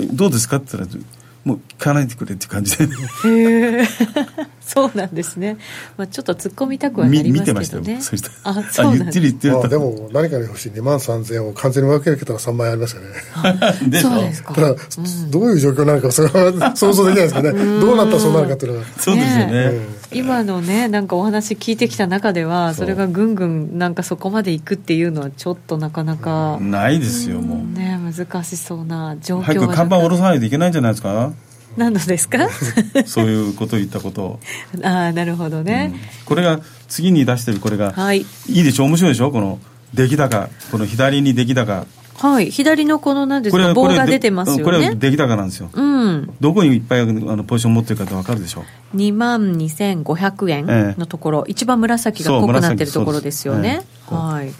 [0.00, 0.56] どうですか？
[0.58, 1.02] って言ったら
[1.44, 2.84] もう聞かないでくれっていう感じで。
[2.84, 3.84] へえ
[4.66, 5.58] そうなんですね、
[5.98, 7.60] まあ、ちょっと突っ込みたくはなりますけどね。
[7.62, 8.00] 見てましたよ。
[8.00, 10.72] そしたあそうなん言ってる言ってる、まあ、でも何かに欲しい。
[10.72, 13.08] 2万3000円を完全に分けけたら3万円ありますよね。
[13.88, 17.80] でそうですか、ただ、うん、どういう状況なのかそれは想像できないですけどね。
[17.80, 19.72] どうなったらそうなるかっていうのはそうですよね、ね、
[20.14, 27.78] 今のねなんかお話聞いてきた中ではそれがぐんぐんなんかそこまでいくっていうのはちょっとなかなか、ないですよもう。
[27.78, 31.32] ね難しそうな状況早く看板下ろさないといけないんじゃないですか？
[31.76, 32.48] 何のですか？
[33.06, 34.22] そういうことを言ったこと。
[34.22, 34.40] を
[34.84, 38.84] ああなるほどね、うん、これが次に出してるこれが、はい、いいでしょ？
[38.84, 39.30] 面白いでしょ？
[39.32, 39.58] この
[39.94, 40.48] 出来高。
[40.70, 41.86] この左に出来高
[42.18, 42.50] はい。
[42.50, 44.64] 左のこの何ですか棒が出てますよね。
[44.64, 48.64] これは出来高なんですよ、うん、どこにいっぱいあのポジション持ってるかって分かるでしょ。
[48.94, 54.50] 2万2500円のところ、ええ、一番紫が濃くなってるところですよね、え、はい。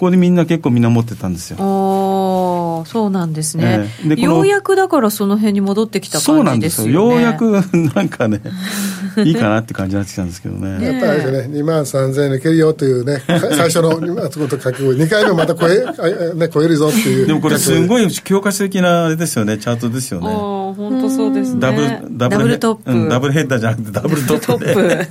[0.00, 1.58] ここでみんな結構みんな持ってたんですよ。
[1.58, 2.49] お
[2.84, 6.92] そうなんですね、えー、ようやくだからその辺に戻ってきた感じですよね。
[6.92, 7.08] よ。
[7.16, 7.50] うやく
[7.94, 8.40] なんかね
[9.24, 10.78] いいかなって感じになってきたんですけどね。
[10.78, 17.26] ねやっぱりね2万3000円抜けるよというね最初の2こと書き2回目また超え,、ね、超えるぞっていう。
[17.26, 20.28] でもこれすごい教科書的なあれですよねチャートですよね。
[20.28, 20.34] ああ
[20.74, 21.60] 本当そうですね。
[21.60, 25.08] ダブルダブルトップ、うん、ダブルヘッダーじゃなくてダブルトップで。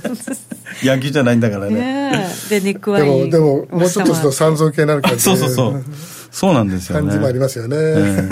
[0.82, 1.74] 野球 じゃないんだからね。
[1.74, 5.22] ねでネックワインでもでももうちょっとすると三蔵系になる感じ。
[5.22, 5.84] そうそうそう
[6.30, 7.08] そうなんですよね。
[7.08, 8.28] 感じもありますよね、え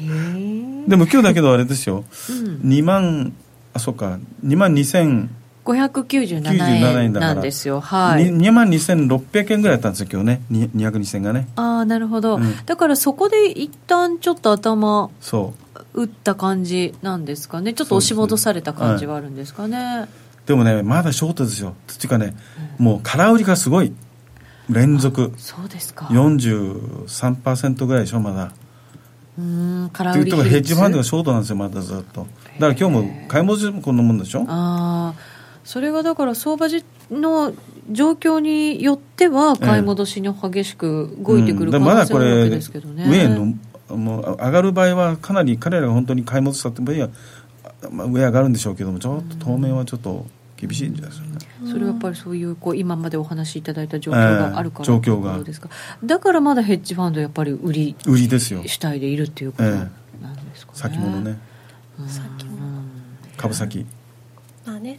[0.00, 3.32] ー、でも今日だけどあれですよ、うん、2万
[3.74, 4.18] あそうか。
[4.44, 5.28] 2万2000
[5.64, 11.48] 597円なんですよ、はい、2万2600円ぐらいだったんですよ、今日ね、200日線がね。
[11.56, 15.68] ああ、なるほど、うん、だからそこで一旦ちょっと頭、そう。
[15.94, 20.06] 打った感じなんですかね、ちょっと押し戻された感じはあるんですかね。
[20.46, 22.34] でもね、まだショートですよ、っていうかね、
[22.78, 23.92] もう空売りがすごい。
[24.68, 25.32] 連続。
[25.36, 26.06] そうですか。
[26.06, 28.52] 43%ぐらいでしょまだ。
[29.38, 32.26] うん空っていうとヘッジファンドがショートなんですよまだずっと。
[32.58, 34.40] だから今日も買い戻しもこんなもんでしょ？
[34.48, 35.14] ああ
[35.62, 37.52] それがだから相場じの
[37.90, 43.54] 状況によっては買い戻しに激しく動いてくる可能性あるわですけどね、上の
[43.96, 47.08] もう上がる場合はかなり彼らが本当に買い戻したって場合は、
[47.90, 50.26] まあ、上上がるんでしょうけどもちょっと当面はちょっと
[50.60, 51.38] 厳しいんじゃないですかね、
[51.70, 55.38] それはやっぱりそういうこう今までお話しいただいた状況があるから、ええ状況が。
[55.44, 55.68] ですか？
[56.04, 58.62] だからまだヘッジファンドやっぱり売り売りですよ。
[58.66, 59.90] 主体でいるっていうことなんで
[60.56, 61.38] すかね、先物ね。
[62.08, 62.82] 先も
[63.36, 63.86] 株先。
[64.66, 64.98] まあね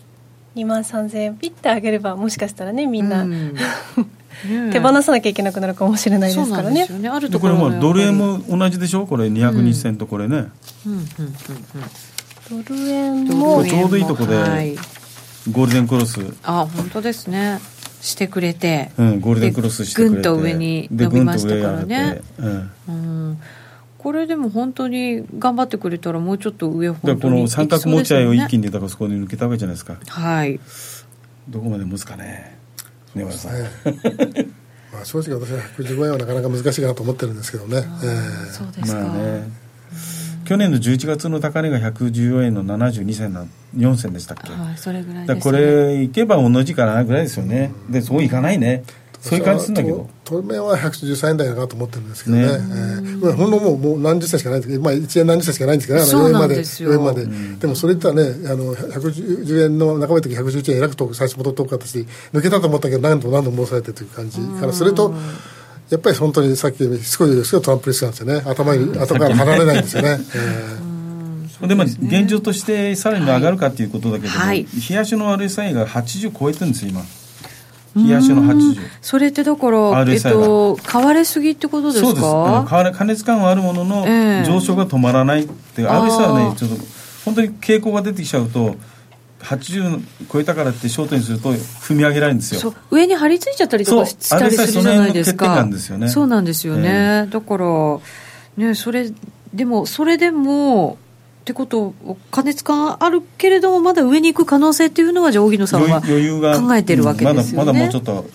[0.55, 3.53] 2万3000円ピッて上げればもしかしたらねみんな、うん。
[4.71, 6.63] 手放さなきゃいけなくなるかもしれないですからね。
[6.63, 7.09] そうなんですよね。
[7.09, 9.05] あるでこれところもうドル円もも同じでしょ？
[9.05, 10.47] これ200日線とこれね、
[10.87, 10.93] うん。
[10.93, 10.99] うん。
[10.99, 12.63] うん。
[12.63, 14.75] ドル円うんもちょうどいいとこではい
[15.51, 17.59] ゴールデンクロス、あ本当ですね。
[18.01, 20.15] してくれて、うん、ゴールデンクロスしてくれて。
[20.15, 22.21] でぐんと上にで伸びましたからね。
[22.37, 22.91] うんう
[23.31, 23.41] ん、
[23.97, 29.97] これでも本当に頑張ってくれたらもうちょっと上本当にの三角持ち合いを一気ににだからそこに抜けたわけじゃないですか。
[30.07, 30.59] はい。
[31.49, 32.57] どこまで持つかね。
[33.15, 33.69] 根原さん、ね。
[34.91, 39.68] まあ、正直私は115円はなかなか難しいかなと思ってるんですけどね、えーそうですか、まあね
[40.49, 43.45] 去年の11月の高値が114円の72銭な
[43.77, 48.83] 4銭でしたっけ、はいそれぐらいだからこですねれいけば同じかなぐらいですよね、でそういかないね、
[49.19, 50.09] そういう感じするんだけど。
[50.23, 52.47] と当面は113円台かなと思ってるんですけどね。
[52.47, 52.47] ね。
[52.47, 56.89] えーまあほんのもうもう何十銭しかないんですけど、まあ、1円何十銭しかないんですけどねあのそう上までなんですよ。
[56.89, 57.25] 上まで、
[57.59, 57.67] で。
[57.67, 65.13] もそれ言ったらねあの110円の半ばの時111円えらくと最初戻っとく形で抜けたと思ったけど何度も何度も戻されてという感じからそれと
[65.89, 68.43] やっぱり本当にさっきしつこいですけどトランプリスクなんですよね。
[68.45, 70.89] 頭に頭から離れないんですよね、えー
[71.67, 74.65] でまあ現状としてさらに上がるかっていうことだけども、はい。
[74.89, 77.01] 冷やしの RSI が80超えてるんですよ今。
[78.01, 82.05] 冷やしの80それってだから、えっと、買われすぎってことですか？
[82.07, 82.25] そうです。
[82.25, 82.29] あ
[82.61, 84.45] の加加熱感はあるものの、ええ。
[84.45, 86.77] 上昇が止まらないって RSI はねちょっと
[87.25, 88.75] 本当に傾向が出てきちゃうと
[89.39, 92.73] 80超えたからってショートにすると踏み上げられるんですよ。
[92.91, 95.63] 上に張り付いちゃったりとかしたりするじゃないですか。
[95.65, 96.09] ね。
[96.09, 97.99] そうなんですよね、だから
[98.57, 99.11] ねそれ
[99.53, 100.97] でもそれでも
[101.41, 101.95] ってこと
[102.31, 108.25] 加熱感あるけれどもまだ上に行く可能性っていうのはじゃあ荻野さんは余余裕が考えてるわけですよね、うんまだまだもうちょっと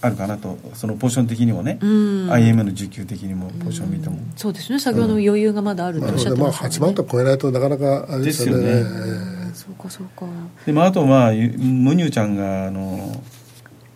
[0.00, 0.56] あるかなと。
[0.74, 2.30] そのポジション的にもね、うん。
[2.30, 4.78] IM の需給的にもポジション見ても、そうですね。
[4.78, 8.64] 先ほどの余裕がまだあるっておっしゃってまあましたもん8万とか超えないとなかなかあれですよね。
[8.64, 9.00] ですよね。
[9.32, 10.24] えーそうかそうか。
[10.64, 13.20] でまあ、あとまあゆムニューちゃんがあの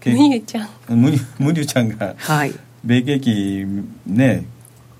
[0.01, 0.69] けみゆちゃん。
[0.89, 2.53] ムニュムニューちゃんがはい。
[2.85, 3.65] 米景気
[4.07, 4.45] ね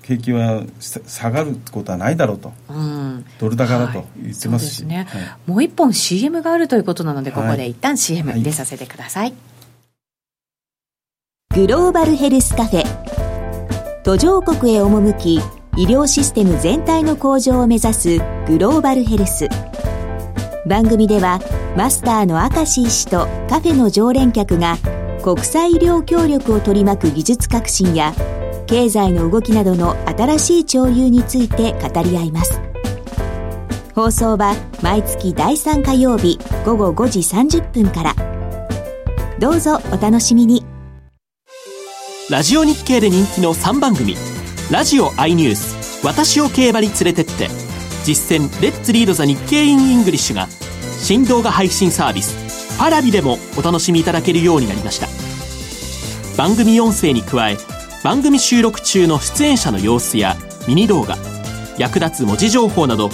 [0.03, 2.53] 景気はさ下がることはないだろうと。
[2.69, 3.25] うん。
[3.39, 4.07] ドル高だとはい。
[4.23, 5.51] 言ってますし、そうですね、はい。
[5.51, 7.57] もう一本 CM があるということなのでここはい。
[7.57, 8.39] で一旦 CM はい。
[8.39, 9.33] 入れさせてください、
[11.53, 12.83] グローバルヘルスカフェ。
[14.03, 15.35] 途上国へ赴き
[15.75, 19.47] 医療システム全体の向上を目指すグローバルヘルス
[20.65, 21.39] 番組では
[21.75, 24.77] マスターの明石医師とカフェの常連客が
[25.21, 28.13] 国際医療協力を取り巻く技術革新や
[28.65, 32.61] 経済の動きなどの新しい潮流について語り合います。
[33.93, 38.15] 放送は毎月第3火曜日午後5時30分から。
[39.39, 40.65] どうぞお楽しみに。
[42.29, 44.15] ラジオ日経で人気の3番組
[44.71, 47.49] 「ラジオ i ニュース私を競馬に連れてって」
[48.03, 50.47] 実践 Let's Read the 日経 in English が
[50.99, 52.77] 新動画配信サービス。
[52.77, 55.07] Paravi でもお楽しみいただけるようになりました。
[56.37, 57.57] 番組音声に加え
[58.03, 60.35] 番組収録中の出演者の様子や
[60.67, 61.17] ミニ動画
[61.77, 63.09] 役立つ文字情報など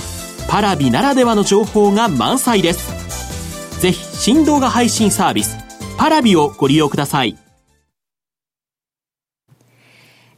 [0.48, 3.80] Paravi ならではの情報が満載です。
[3.82, 5.58] ぜひ新動画配信サービス
[5.98, 7.38] パラビをご利用ください。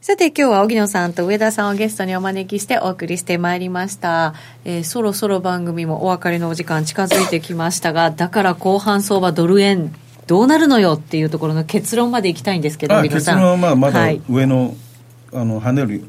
[0.02, 4.34] さて今日は荻野さんと上田さんをゲストにお招きしてお送りしてまいりました、
[4.64, 9.94] えーそろそろ番組もお別れのお時間近づいてきましたがだから後半相場ドル円
[10.26, 13.36] どうなるのよっていうところの結論までいきたいんですけどあ荻野さん。
[13.36, 14.20] 結論はまあまだはい。
[14.28, 14.74] 上の,、
[15.32, 16.02] あの跳ねる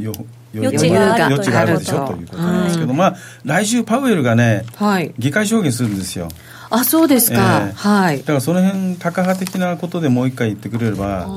[0.00, 0.12] よ
[0.52, 1.14] 余地が。
[1.14, 5.14] ある余地があるでしょとということなんですけど、まあ来週パウエルがねはい。
[5.20, 6.26] 議会証言するんですよ。
[6.68, 8.18] あそうですか、ええはい。
[8.18, 11.28] だからその辺タカ派的なことでもう一回言ってくれれば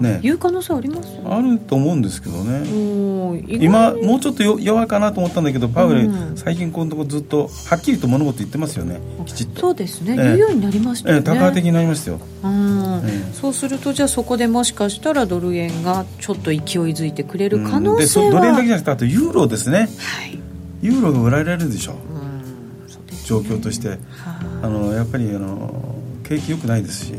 [0.00, 0.20] ね。
[0.22, 2.66] 言う可能性ありますあると思うんですけどね。
[3.48, 6.36] 今もうちょっとよ弱かなと思ったんだけどパウエル、うん。
[6.36, 9.00] 最近このとこずっとはっきりと物事言ってますよね。
[9.26, 9.60] きちっと。
[9.60, 10.22] そうですね、ええ。
[10.24, 12.20] 言うようになりましたよね、ええタカ派的になりましたよ。
[12.44, 13.02] うん。
[13.04, 13.34] ええ。
[13.34, 19.88] そうするとじゃあそこでもしかしたらドル円がちょっと勢いづいてくれる可うん能性は、でそドル円だけじゃなくてあとユーロですね。
[19.98, 20.38] はい。
[20.82, 21.92] ユーロが売られるでしょ。
[21.92, 22.88] うん。
[22.88, 23.88] そうです状況として。
[23.88, 23.96] は
[24.62, 25.94] あのやっぱりあの
[26.24, 27.12] 景気良くないですし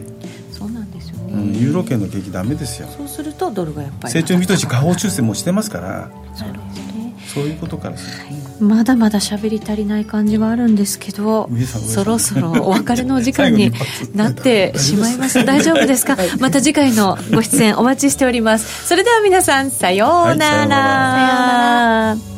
[1.27, 2.87] ねうん、ユーロ圏の景気ダメですよ。
[2.95, 5.87] そうするとドルがやっぱり成長見通し下方修正もしてますから。
[5.89, 7.13] なるほどね。
[7.33, 8.37] そういうことからする、はい。
[8.61, 13.71] まだまだ喋り足りない感じはあるんですけどそろそろお別れのお時間に
[14.15, 15.45] なってしまいます。
[15.45, 16.05] 大丈夫です。
[16.05, 16.17] か？
[16.39, 18.87] また次回のご出演お待ちしております。
[18.87, 22.36] それでは皆さんさようなら、はい、さようなら